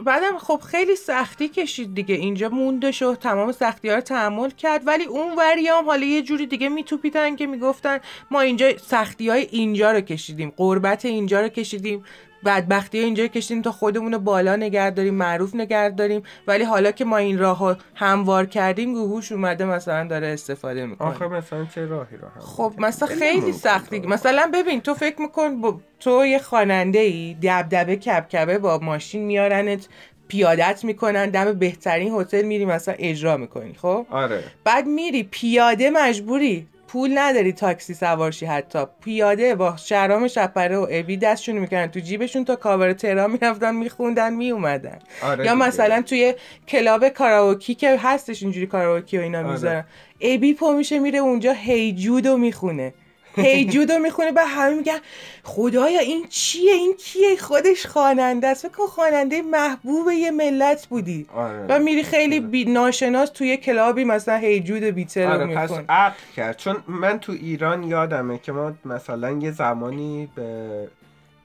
بعدم 0.06 0.38
خب 0.38 0.62
خیلی 0.68 0.96
سختی 0.96 1.50
کشید 1.50 1.96
دیگه. 1.96 2.16
اینجا 2.16 2.50
موندش 2.50 3.02
و 3.02 3.16
تمام 3.16 3.52
سختی 3.52 3.90
ها 3.90 3.96
رو 3.96 4.02
تحمل 4.02 4.50
کرد. 4.50 4.88
ولی 4.88 5.06
اون 5.06 5.36
وریام 5.36 5.86
حالا 5.86 6.06
یه 6.06 6.22
جوری 6.22 6.48
دیگه 6.48 6.70
میتوپیدن 6.70 7.36
که 7.36 7.48
می‌گفتن 7.48 8.00
ما 8.32 8.42
اینجا 8.42 8.78
سختی 8.78 9.30
های 9.30 9.48
اینجا 9.52 9.92
رو 9.92 10.02
کشیدیم. 10.02 10.54
قربت 10.58 11.06
اینجا 11.06 11.42
رو 11.42 11.48
کشیدیم. 11.48 12.04
بدبختی 12.46 13.00
ها 13.00 13.06
اینجا 13.06 13.28
کشیدیم 13.28 13.62
تا 13.62 13.72
خودمون 13.72 14.14
رو 14.14 14.20
بالا 14.20 14.56
نگه 14.56 14.90
داریم 14.90 15.14
معروف 15.14 15.56
نگه 15.56 15.90
داریم. 15.90 16.24
ولی 16.48 16.64
حالا 16.64 16.92
که 16.92 17.06
ما 17.06 17.18
این 17.18 17.40
راه 17.40 17.60
رو 17.60 17.76
هموار 17.96 18.46
کردیم 18.46 18.94
گوگوش 18.94 19.32
اومده 19.32 19.66
مثلا 19.66 20.08
داره 20.08 20.28
استفاده 20.28 20.86
می‌کنه. 20.86 21.08
آخه 21.08 21.28
مثلا 21.28 21.66
چه 21.76 21.86
راهی 21.86 22.18
رو 22.18 22.28
هم 22.28 22.42
خب؟ 22.42 22.74
مثلا 22.78 23.08
خیلی 23.08 23.52
سختی. 23.52 24.00
مثلا 24.00 24.50
ببین 24.54 24.82
تو 24.82 24.94
فکر 24.94 25.22
میکن 25.22 25.62
با... 25.62 25.80
تو 26.00 26.26
یه 26.26 26.40
خواننده 26.40 27.00
ای 27.00 27.38
دبدبه 27.44 27.96
کبکبه 27.96 28.58
با 28.58 28.78
ماشین 28.78 29.26
میارنت 29.26 29.88
پیادت 30.28 30.84
می‌کنن 30.84 31.30
دم 31.30 31.54
بهترین 31.54 32.14
هتل 32.14 32.42
میری 32.42 32.66
مثلا 32.66 32.96
اجرا 32.98 33.38
می‌کنی 33.38 33.74
خب؟ 33.74 34.06
آره. 34.10 34.44
بعد 34.64 34.88
میری 34.88 35.24
پیاده 35.24 35.90
مجبوری. 35.90 36.68
پول 36.88 37.18
نداری 37.18 37.54
تاکسی 37.54 37.94
سوارشی 37.94 38.46
حتی 38.46 38.80
پیاده 39.04 39.56
با 39.56 39.76
شرام 39.78 40.28
شپره 40.28 40.78
و 40.78 40.88
ابی 40.90 41.18
دستشون 41.18 41.58
می‌کنن 41.58 41.88
تو 41.88 42.00
جیبشون 42.00 42.46
تا 42.46 42.56
کاور 42.56 42.94
تهران 42.94 43.32
می‌رفتن 43.32 43.76
میخوندن 43.76 44.34
میومدن 44.34 45.00
آره 45.24 45.46
یا 45.46 45.54
دیگه. 45.54 45.66
مثلا 45.66 46.02
توی 46.02 46.34
کلاب 46.68 47.10
کاراوکی 47.10 47.76
که 47.76 47.98
هستش 47.98 48.44
اینجوری 48.44 48.68
کاراوکی 48.68 49.18
و 49.18 49.22
اینا 49.22 49.40
آره. 49.40 49.52
می‌ذارن 49.52 49.86
ابی 50.22 50.54
پا 50.54 50.74
میشه 50.74 51.00
میره 51.00 51.20
اونجا 51.20 51.54
هیجودو 51.54 52.38
می‌خونه 52.38 52.94
هیجودو 53.36 54.00
می‌خونه 54.00 54.32
و 54.36 54.40
همه 54.48 54.76
میگن 54.76 54.98
خدایا 55.44 56.00
این 56.00 56.26
چیه؟ 56.30 56.74
این 56.74 56.94
کیه؟ 56.94 57.38
خودش 57.38 57.86
خواننده 57.86 58.48
است. 58.48 58.68
فکر 58.68 58.78
کن 58.78 58.88
خواننده 58.88 59.42
محبوب 59.42 60.12
یه 60.12 60.32
ملت 60.32 60.88
بودی. 60.88 61.28
آره. 61.36 61.66
و 61.70 61.80
میری 61.80 62.04
خیلی 62.04 62.40
بی 62.40 62.66
ناشناس 62.66 63.30
توی 63.30 63.58
کلابی 63.58 64.04
مثلا 64.04 64.36
هیجود 64.36 64.84
بیتر 64.84 65.26
رو 65.26 65.34
آره 65.34 65.56
پس 65.56 65.70
میخون. 65.70 65.86
عقل 65.90 66.16
کرد. 66.36 66.58
چون 66.58 66.76
من 66.88 67.20
تو 67.20 67.32
ایران 67.32 67.84
یادمه 67.84 68.38
که 68.38 68.52
ما 68.52 68.74
مثلا 68.86 69.32
یه 69.32 69.52
زمانی 69.52 70.30
به 70.36 70.88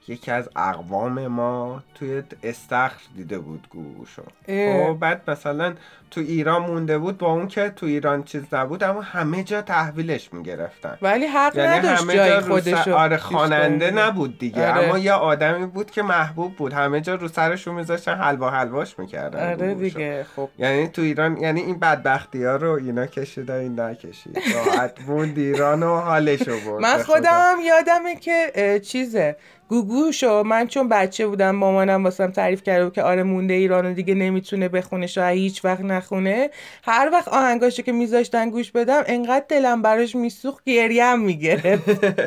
یکی 0.07 0.31
از 0.31 0.49
اقوام 0.55 1.27
ما 1.27 1.83
توی 1.95 2.23
استخر 2.43 3.01
دیده 3.15 3.39
بود 3.39 3.67
گوشو 3.69 4.23
اه. 4.47 4.87
خب 4.87 4.99
بعد 4.99 5.29
مثلا 5.29 5.73
تو 6.11 6.21
ایران 6.21 6.61
مونده 6.61 6.97
بود 6.97 7.17
با 7.17 7.31
اون 7.31 7.47
که 7.47 7.69
تو 7.69 7.85
ایران 7.85 8.23
چیز 8.23 8.43
نبود 8.53 8.83
اما 8.83 9.01
همه 9.01 9.43
جا 9.43 9.61
تحویلش 9.61 10.33
می‌گرفتن 10.33 10.97
ولی 11.01 11.25
حق 11.25 11.55
یعنی 11.55 11.77
نداشت 11.77 12.01
همه 12.01 12.13
جای 12.15 12.29
جا 12.29 12.39
رو 12.39 12.53
خودشو 12.53 12.93
آره 12.93 13.17
خواننده. 13.17 13.91
نبود 13.91 14.39
دیگه 14.39 14.71
آره. 14.71 14.87
اما 14.87 14.99
یه 14.99 15.13
آدمی 15.13 15.65
بود 15.65 15.91
که 15.91 16.01
محبوب 16.01 16.55
بود 16.55 16.73
همه 16.73 17.01
جا 17.01 17.15
رو 17.15 17.27
سرشو 17.27 17.73
میذاشتن 17.73 18.15
حلوا 18.15 18.49
حلواش 18.49 18.99
می‌کردن 18.99 19.51
آره 19.51 19.73
دیگه 19.73 20.25
خب 20.35 20.49
یعنی 20.57 20.87
تو 20.87 21.01
ایران 21.01 21.37
یعنی 21.37 21.61
این 21.61 21.79
بدبختی 21.79 22.43
ها 22.43 22.55
رو 22.55 22.71
اینا 22.71 23.05
کشیدن 23.05 23.55
این 23.55 23.79
نکشید 23.79 24.39
راحت 24.55 25.01
موند 25.07 25.37
ایران 25.37 25.83
و 25.83 25.97
حالشو 25.97 26.59
برد 26.65 26.81
من 26.81 27.03
خودم. 27.03 27.29
هم 27.31 27.57
یادمه 27.65 28.15
که 28.15 28.81
چیزه 28.85 29.35
گوگوشو 29.75 30.43
من 30.43 30.67
چون 30.67 30.89
بچه 30.89 31.27
بودم 31.27 31.51
مامانم 31.55 32.03
واسم 32.03 32.31
تعریف 32.31 32.63
کرده 32.63 32.83
بود 32.83 32.93
که 32.93 33.03
آره 33.03 33.23
مونده 33.23 33.53
ایرانو 33.53 33.93
دیگه 33.93 34.13
نمی‌تونه 34.13 34.69
بخونه 34.69 35.07
شاید 35.07 35.37
هیچ 35.37 35.65
وقت 35.65 35.81
نخونه. 35.81 36.49
هر 36.83 37.09
وقت 37.13 37.27
آهنگاشو 37.27 37.83
که 37.83 37.91
میذاشتن 37.91 38.49
گوش 38.49 38.71
بدم 38.71 39.03
انقدر 39.05 39.45
دلم 39.49 39.81
براش 39.81 40.15
میسوخت 40.15 40.63
گریم 40.63 41.19
می‌گرفت. 41.19 42.05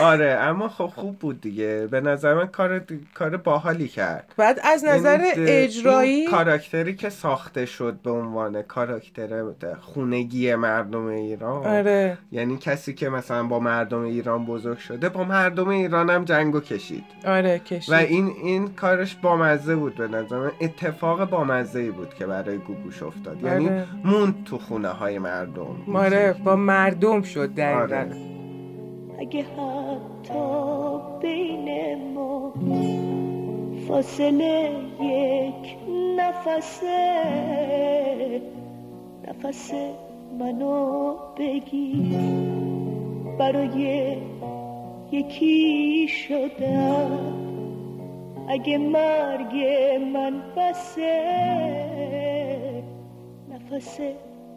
آره 0.00 0.30
اما 0.40 0.68
خب 0.68 0.86
خوب 0.94 1.18
بود 1.18 1.40
دیگه. 1.40 1.88
به 1.90 2.00
نظر 2.00 2.34
من 2.34 2.46
کار 2.46 2.82
کار 3.14 3.36
باحالی 3.36 3.88
کرد. 3.88 4.34
بعد 4.36 4.60
از 4.64 4.84
نظر 4.84 5.18
یعنی 5.20 5.30
د- 5.30 5.34
اجرایی 5.36 6.26
کاراکتری 6.26 6.94
که 6.94 7.10
ساخته 7.10 7.66
شد 7.66 7.98
به 8.02 8.10
عنوان 8.10 8.62
کاراکتر 8.62 9.42
خونگی 9.80 10.54
مردم 10.54 11.06
ایران 11.06 11.66
آره. 11.66 12.18
یعنی 12.32 12.56
کسی 12.56 12.94
که 12.94 13.08
مثلا 13.08 13.42
با 13.42 13.60
مردم 13.60 14.00
ایران 14.02 14.46
بزرگ 14.46 14.78
شده 14.78 15.08
با 15.08 15.24
مردم 15.24 15.68
ایران 15.68 16.10
هم 16.10 16.24
جنگو 16.40 16.60
کشید. 16.60 17.04
آره 17.26 17.58
کشید. 17.58 17.94
و 17.94 17.96
این 17.96 18.32
این 18.42 18.68
کارش 18.68 19.14
بامزه 19.14 19.76
بود 19.76 19.94
به 19.94 20.08
نظر 20.08 20.50
اتفاق 20.60 21.30
بامزه 21.30 21.80
ای 21.80 21.90
بود 21.90 22.14
که 22.14 22.26
برای 22.26 22.58
گوگوش 22.58 23.02
افتاد. 23.02 23.42
یعنی 23.42 23.68
آره. 23.68 23.86
موند 24.04 24.44
تو 24.44 24.58
خونه 24.58 24.88
های 24.88 25.18
مردم. 25.18 25.76
آره 25.94 26.34
با 26.44 26.56
مردم 26.56 27.22
شد 27.22 27.54
دقیقا. 27.54 27.80
آره. 27.80 28.06
اگه 29.20 29.42
حتی 29.42 30.38
بین 31.22 31.96
ما 32.14 32.54
فاصله 33.88 34.70
یک 35.00 35.76
نفسه 36.18 37.20
نفس 39.28 39.72
منو 40.40 41.14
بگیر. 41.38 42.18
برای 43.38 44.16
یکی 45.12 46.08
شدم 46.08 47.50
اگه 48.48 48.78
مرگ 48.78 49.54
من 50.14 50.42
بسه 50.56 51.22
نفس 53.50 53.98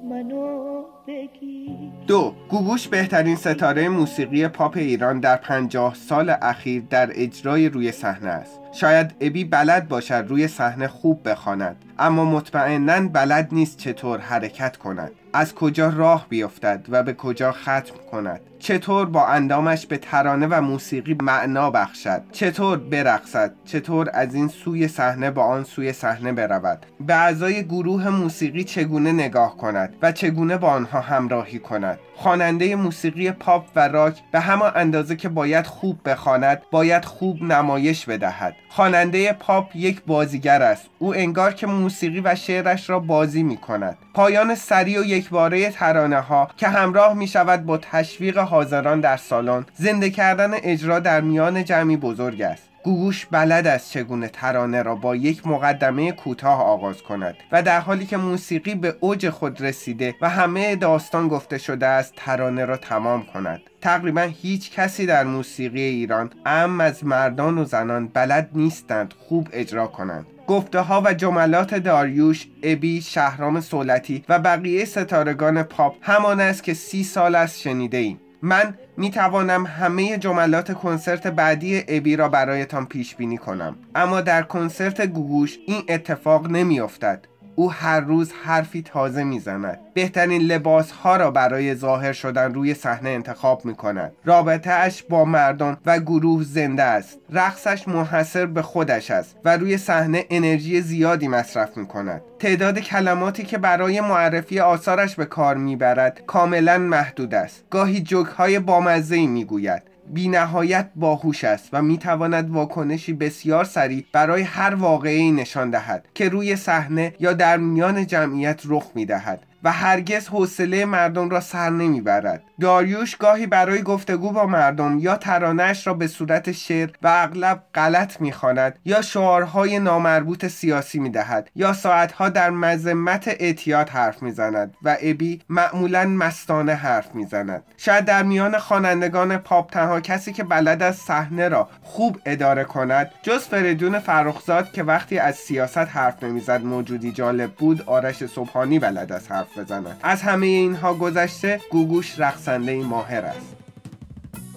منو 0.09 0.83
بگیر. 1.07 1.91
دو 2.07 2.33
گوگوش 2.49 2.87
بهترین 2.87 3.35
ستاره 3.35 3.89
موسیقی 3.89 4.47
پاپ 4.47 4.77
ایران 4.77 5.19
در 5.19 5.35
پنجاه 5.35 5.93
سال 5.93 6.35
اخیر 6.41 6.83
در 6.89 7.09
اجرای 7.15 7.69
روی 7.69 7.91
صحنه 7.91 8.29
است. 8.29 8.59
شاید 8.71 9.15
ابی 9.21 9.43
بلد 9.43 9.87
باشد 9.87 10.25
روی 10.27 10.47
صحنه 10.47 10.87
خوب 10.87 11.29
بخواند 11.29 11.75
اما 11.99 12.25
مطمئنا 12.25 13.07
بلد 13.07 13.49
نیست 13.51 13.77
چطور 13.77 14.19
حرکت 14.19 14.77
کند. 14.77 15.11
از 15.33 15.55
کجا 15.55 15.89
راه 15.89 16.25
بیفتد 16.29 16.85
و 16.89 17.03
به 17.03 17.13
کجا 17.13 17.51
ختم 17.51 17.95
کند؟ 18.11 18.41
چطور 18.59 19.05
با 19.05 19.27
اندامش 19.27 19.85
به 19.85 19.97
ترانه 19.97 20.47
و 20.47 20.61
موسیقی 20.61 21.17
معنا 21.21 21.69
بخشد؟ 21.69 22.21
چطور 22.31 22.77
برقصد؟ 22.77 23.53
چطور 23.65 24.09
از 24.13 24.35
این 24.35 24.47
سوی 24.47 24.87
صحنه 24.87 25.31
با 25.31 25.43
آن 25.43 25.63
سوی 25.63 25.93
صحنه 25.93 26.31
برود؟ 26.31 26.85
به 26.99 27.15
اعضای 27.15 27.63
گروه 27.63 28.09
موسیقی 28.09 28.63
چگونه 28.63 29.11
نگاه 29.11 29.57
کند 29.57 29.93
و 30.01 30.11
چگونه 30.11 30.57
با 30.57 30.69
آنها 30.69 31.01
همراهی 31.01 31.59
کند؟ 31.59 31.99
خواننده 32.15 32.75
موسیقی 32.75 33.31
پاپ 33.31 33.65
و 33.75 33.87
راک 33.87 34.21
به 34.31 34.39
همان 34.39 34.71
اندازه 34.75 35.15
که 35.15 35.29
باید 35.29 35.67
خوب 35.67 35.99
بخواند 36.05 36.61
باید 36.71 37.05
خوب 37.05 37.43
نمایش 37.43 38.05
بدهد. 38.05 38.55
خواننده 38.69 39.33
پاپ 39.33 39.75
یک 39.75 40.01
بازیگر 40.07 40.61
است. 40.61 40.89
او 40.99 41.15
انگار 41.15 41.53
که 41.53 41.67
موسیقی 41.67 42.21
و 42.21 42.35
شعرش 42.35 42.89
را 42.89 42.99
بازی 42.99 43.43
می 43.43 43.57
کند 43.57 43.97
پایان 44.13 44.55
سریع 44.55 45.01
و 45.01 45.03
یکباره 45.23 45.69
ترانه 45.69 46.19
ها 46.19 46.49
که 46.57 46.67
همراه 46.67 47.13
می 47.13 47.27
شود 47.27 47.65
با 47.65 47.77
تشویق 47.77 48.37
حاضران 48.37 49.01
در 49.01 49.17
سالن. 49.17 49.65
زنده 49.75 50.09
کردن 50.09 50.51
اجرا 50.53 50.99
در 50.99 51.21
میان 51.21 51.63
جمعی 51.63 51.97
بزرگ 51.97 52.41
است. 52.41 52.69
گوگوش 52.83 53.25
بلد 53.25 53.67
است 53.67 53.91
چگونه 53.91 54.27
ترانه 54.27 54.81
را 54.81 54.95
با 54.95 55.15
یک 55.15 55.47
مقدمه 55.47 56.11
کوتاه 56.11 56.61
آغاز 56.61 57.01
کند 57.01 57.35
و 57.51 57.63
در 57.63 57.79
حالی 57.79 58.05
که 58.05 58.17
موسیقی 58.17 58.75
به 58.75 58.95
اوج 58.99 59.29
خود 59.29 59.61
رسیده 59.61 60.15
و 60.21 60.29
همه 60.29 60.75
داستان 60.75 61.27
گفته 61.27 61.57
شده 61.57 61.87
است 61.87 62.13
ترانه 62.15 62.65
را 62.65 62.77
تمام 62.77 63.25
کند. 63.25 63.61
تقریبا 63.81 64.21
هیچ 64.21 64.71
کسی 64.71 65.05
در 65.05 65.23
موسیقی 65.23 65.81
ایران 65.81 66.29
ام 66.45 66.81
از 66.81 67.05
مردان 67.05 67.57
و 67.57 67.65
زنان 67.65 68.07
بلد 68.07 68.49
نیستند 68.53 69.13
خوب 69.17 69.49
اجرا 69.53 69.87
کنند. 69.87 70.25
گفته 70.47 70.79
ها 70.79 71.01
و 71.05 71.13
جملات 71.13 71.75
داریوش، 71.75 72.47
ابی، 72.63 73.01
شهرام 73.01 73.61
صولتی 73.61 74.23
و 74.29 74.39
بقیه 74.39 74.85
ستارگان 74.85 75.63
پاپ 75.63 75.95
همان 76.01 76.39
است 76.39 76.63
که 76.63 76.73
سی 76.73 77.03
سال 77.03 77.35
است 77.35 77.59
شنیده 77.59 77.97
ایم. 77.97 78.19
من 78.41 78.77
می 78.97 79.11
توانم 79.11 79.65
همه 79.65 80.17
جملات 80.17 80.73
کنسرت 80.73 81.27
بعدی 81.27 81.83
ابی 81.87 82.15
را 82.15 82.29
برایتان 82.29 82.85
پیش 82.85 83.15
بینی 83.15 83.37
کنم 83.37 83.75
اما 83.95 84.21
در 84.21 84.43
کنسرت 84.43 85.01
گوگوش 85.01 85.57
این 85.67 85.83
اتفاق 85.89 86.51
نمی 86.51 86.79
افتد. 86.79 87.25
او 87.55 87.71
هر 87.71 87.99
روز 87.99 88.31
حرفی 88.43 88.81
تازه 88.81 89.23
می‌زند. 89.23 89.79
بهترین 89.93 90.41
لباس 90.41 90.91
ها 90.91 91.17
را 91.17 91.31
برای 91.31 91.75
ظاهر 91.75 92.13
شدن 92.13 92.53
روی 92.53 92.73
صحنه 92.73 93.09
انتخاب 93.09 93.65
می 93.65 93.75
کند 93.75 94.11
رابطه 94.25 94.71
اش 94.71 95.03
با 95.03 95.25
مردم 95.25 95.77
و 95.85 95.99
گروه 95.99 96.43
زنده 96.43 96.83
است. 96.83 97.19
رقصش 97.29 97.87
منحصر 97.87 98.45
به 98.45 98.61
خودش 98.61 99.11
است 99.11 99.35
و 99.45 99.57
روی 99.57 99.77
صحنه 99.77 100.25
انرژی 100.29 100.81
زیادی 100.81 101.27
مصرف 101.27 101.77
می 101.77 101.85
کند 101.85 102.21
تعداد 102.39 102.79
کلماتی 102.79 103.43
که 103.43 103.57
برای 103.57 104.01
معرفی 104.01 104.59
آثارش 104.59 105.15
به 105.15 105.25
کار 105.25 105.57
می‌برد 105.57 106.21
کاملا 106.27 106.77
محدود 106.77 107.33
است. 107.33 107.63
گاهی 107.69 108.01
جوک 108.01 108.27
های 108.27 108.59
بامزه 108.59 109.27
می 109.27 109.45
گوید 109.45 109.92
بی 110.13 110.27
نهایت 110.27 110.89
باهوش 110.95 111.43
است 111.43 111.69
و 111.73 111.81
می 111.81 111.97
تواند 111.97 112.49
واکنشی 112.49 113.13
بسیار 113.13 113.63
سریع 113.63 114.05
برای 114.11 114.41
هر 114.41 114.75
واقعی 114.75 115.31
نشان 115.31 115.69
دهد 115.69 116.05
که 116.13 116.29
روی 116.29 116.55
صحنه 116.55 117.13
یا 117.19 117.33
در 117.33 117.57
میان 117.57 118.07
جمعیت 118.07 118.61
رخ 118.65 118.91
می 118.95 119.05
دهد 119.05 119.45
و 119.63 119.71
هرگز 119.71 120.27
حوصله 120.27 120.85
مردم 120.85 121.29
را 121.29 121.39
سر 121.39 121.69
نمی‌برد. 121.69 122.43
داریوش 122.61 123.15
گاهی 123.15 123.47
برای 123.47 123.81
گفتگو 123.81 124.31
با 124.31 124.45
مردم 124.45 124.99
یا 124.99 125.17
ترانهش 125.17 125.87
را 125.87 125.93
به 125.93 126.07
صورت 126.07 126.51
شعر 126.51 126.89
و 127.01 127.07
اغلب 127.07 127.63
غلط 127.75 128.21
می‌خواند 128.21 128.79
یا 128.85 129.01
شعارهای 129.01 129.79
نامربوط 129.79 130.47
سیاسی 130.47 130.99
می‌دهد 130.99 131.49
یا 131.55 131.73
ساعتها 131.73 132.29
در 132.29 132.49
مذمت 132.49 133.27
اعتیاد 133.27 133.89
حرف 133.89 134.23
می‌زند 134.23 134.73
و 134.83 134.97
ابی 135.01 135.41
معمولا 135.49 136.05
مستانه 136.05 136.73
حرف 136.73 137.15
می‌زند. 137.15 137.63
شاید 137.77 138.05
در 138.05 138.23
میان 138.23 138.57
خوانندگان 138.57 139.37
پاپ 139.37 139.71
تنها 139.71 139.99
کسی 139.99 140.33
که 140.33 140.43
بلد 140.43 140.83
از 140.83 140.95
صحنه 140.95 141.47
را 141.47 141.69
خوب 141.81 142.19
اداره 142.25 142.63
کند 142.63 143.11
جز 143.21 143.47
فریدون 143.47 143.99
فرخزاد 143.99 144.71
که 144.71 144.83
وقتی 144.83 145.19
از 145.19 145.35
سیاست 145.35 145.77
حرف 145.77 146.23
نمی‌زد 146.23 146.61
موجودی 146.63 147.11
جالب 147.11 147.51
بود 147.51 147.83
آرش 147.85 148.25
صبحانی 148.25 148.79
بلد 148.79 149.11
است 149.11 149.31
حرف 149.31 149.52
بزند 149.57 149.99
از 150.03 150.21
همه 150.21 150.45
اینها 150.45 150.93
گذشته 150.93 151.61
گوگوش 151.71 152.19
رقصنده 152.19 152.83
ماهر 152.83 153.25
است. 153.25 153.55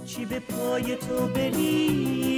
چی 0.07 0.25
به 0.25 0.41
پای 0.41 0.97
تو 0.97 1.27
بریزم 1.35 2.37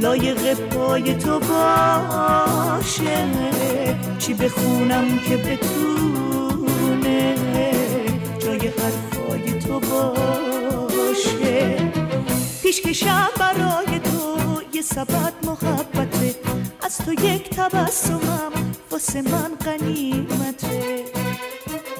لایق 0.00 0.54
پای 0.54 1.14
تو 1.14 1.40
باشه. 1.40 3.26
چی 4.18 4.34
بخونم 4.34 5.18
که 5.18 5.36
بتونه؟ 5.36 7.34
جای 8.38 8.68
حرفای 8.68 9.58
تو 9.58 9.80
باشه. 9.80 11.76
پیشکشم 12.62 13.28
برای 13.40 13.98
تو 13.98 14.38
یه 14.72 14.82
سبت 14.82 15.32
محبته 15.46 16.13
از 16.84 16.98
تو 16.98 17.12
یک 17.12 17.50
تبسمم 17.50 18.52
واسه 18.90 19.22
من 19.22 19.54
غنیمته. 19.64 21.04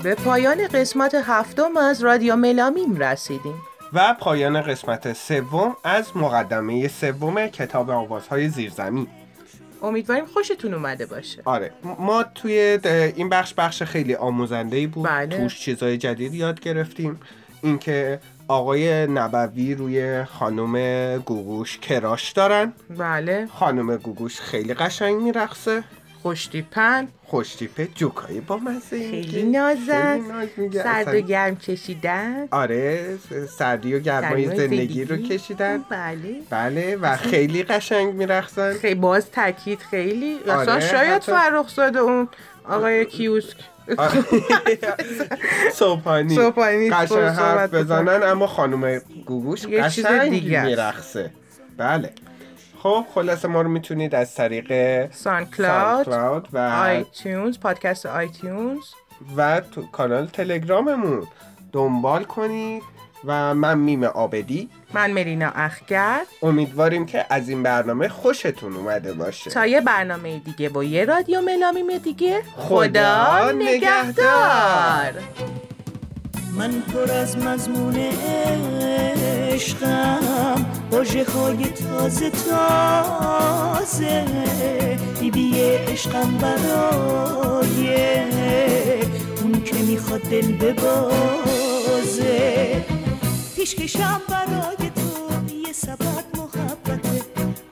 به 0.03 0.15
پایان 0.15 0.69
قسمت 0.69 1.15
هفتم 1.15 1.77
از 1.77 2.03
رادیو 2.03 2.37
ملامیم 2.37 2.97
رسیدیم. 2.97 3.55
و 3.93 4.15
پایان 4.21 4.63
قسمت 4.63 5.13
سوم 5.13 5.77
از 5.85 6.17
مقدمه 6.17 6.89
سوم 6.89 7.47
کتاب 7.47 7.91
آوازهای 7.91 8.49
زیرزمین. 8.49 9.07
امیدواریم 9.83 10.27
خوشتون 10.27 10.75
اومده 10.75 11.07
باشه. 11.07 11.43
آره 11.45 11.73
ما 11.99 12.23
توی 12.23 12.79
این 13.17 13.29
بخش 13.29 13.55
بخش 13.55 13.83
خیلی 13.83 14.15
آموزنده 14.15 14.77
ای 14.77 14.87
بود. 14.87 15.09
بله. 15.09 15.39
توش 15.39 15.61
چیزای 15.61 15.99
جدید 15.99 16.35
یاد 16.35 16.61
گرفتیم. 16.61 17.21
اینکه 17.63 18.21
آقای 18.49 19.07
نبوی 19.07 19.75
روی 19.75 20.25
خانم 20.25 20.77
گوگوش 21.19 21.79
کراش 21.79 22.33
دارن. 22.33 22.73
بله. 22.99 23.47
خانم 23.53 23.97
گوگوش 23.97 24.41
خیلی 24.41 24.75
قشنگ 24.75 25.23
میرقصه. 25.23 25.83
خوشتیپن. 26.23 27.09
خوشتیپه 27.25 27.89
جوکای 27.95 28.41
با 28.41 28.57
مزه. 28.57 29.11
خیلی 29.11 29.43
نازن. 29.43 30.21
سرد 30.73 31.15
و 31.15 31.21
گرم 31.21 31.57
کشیدن. 31.57 32.49
آره 32.51 33.19
سردی 33.59 33.95
و 33.95 33.99
گرمای 33.99 34.43
گرمای 34.43 34.57
زندگی 34.57 35.05
رو 35.05 35.17
کشیدن. 35.17 35.85
بله. 35.91 36.35
بله 36.51 36.97
و 36.97 37.17
خیلی 37.17 37.63
قشنگ 37.63 38.15
میرقصن. 38.15 38.73
خیلی 38.73 38.95
باز 38.95 39.31
تاکید 39.31 39.79
خیلی. 39.79 40.39
اصلا 40.47 40.73
آره، 40.73 40.81
شاید 40.91 41.13
حتی- 41.13 41.33
فرخ 41.33 41.69
زاده 41.69 41.99
اون 41.99 42.29
آقای 42.69 43.07
کیوسک 43.07 43.57
صبحانی 45.73 46.35
صبحانی 46.35 46.91
قشنگ 46.91 47.19
حرف. 47.19 47.75
بزنن 47.75 48.23
اما 48.23 48.47
خانم 48.47 49.01
گوگوش 49.27 49.67
قشنگ. 49.67 50.45
میرقصه. 50.45 51.31
بله. 51.77 52.13
خب 52.79 53.05
خلاصه 53.15 53.49
ما 53.49 53.63
رو 53.63 53.69
می‌تونید 53.69 54.15
از 54.15 54.35
طریق 54.35 55.11
SoundCloud 55.11 56.49
و 56.53 56.59
iTunes 56.59 57.59
پادکست 57.59 58.07
iTunes 58.07 58.83
و 59.37 59.61
تو 59.61 59.83
کانال 59.83 60.27
تلگراممون 60.27 61.27
دنبال 61.73 62.25
کنید. 62.25 62.83
و 63.27 63.55
من 63.55 63.79
میم 63.79 64.05
عابدی. 64.05 64.69
من 64.95 65.11
مرینا 65.11 65.53
اخگر. 65.55 66.21
امیدواریم 66.43 67.07
که 67.07 67.27
از 67.31 67.49
این 67.49 67.63
برنامه 67.63 68.09
خوشتون 68.09 68.77
اومده 68.77 69.13
باشه. 69.13 69.51
تا 69.51 69.67
یه 69.67 69.81
برنامه 69.81 70.39
دیگه 70.39 70.69
با 70.69 70.85
یه 70.85 71.05
رادیو 71.05 71.41
ملامیم 71.41 71.99
دیگه. 71.99 72.43
خدا 72.57 73.51
نگهدار. 73.51 75.13
من 76.57 76.71
پر 76.81 77.13
از 77.13 77.39
مضمون 77.39 77.97
عشقم 79.55 80.67
واژه 80.91 81.25
های 81.25 81.65
تازه 81.65 82.31
تازه. 82.31 84.25
بیبی 85.21 85.61
عشقم 85.61 86.39
برای 86.41 87.97
اون 89.43 89.63
که 89.65 89.75
می‌خواد 89.77 90.21
دل 90.21 90.53
ببازه. 90.53 91.45
پیشکشم 93.65 94.21
برای 94.29 94.91
تو 94.91 95.55
یه 95.55 95.73
سبت 95.73 96.25
محبته. 96.37 97.23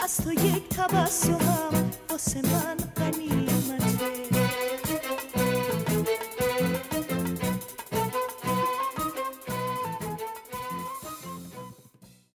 از 0.00 0.16
تو 0.16 0.32
یک 0.32 0.68
تبسمم 0.68 1.90
واسه 2.10 2.42
من 2.42 2.76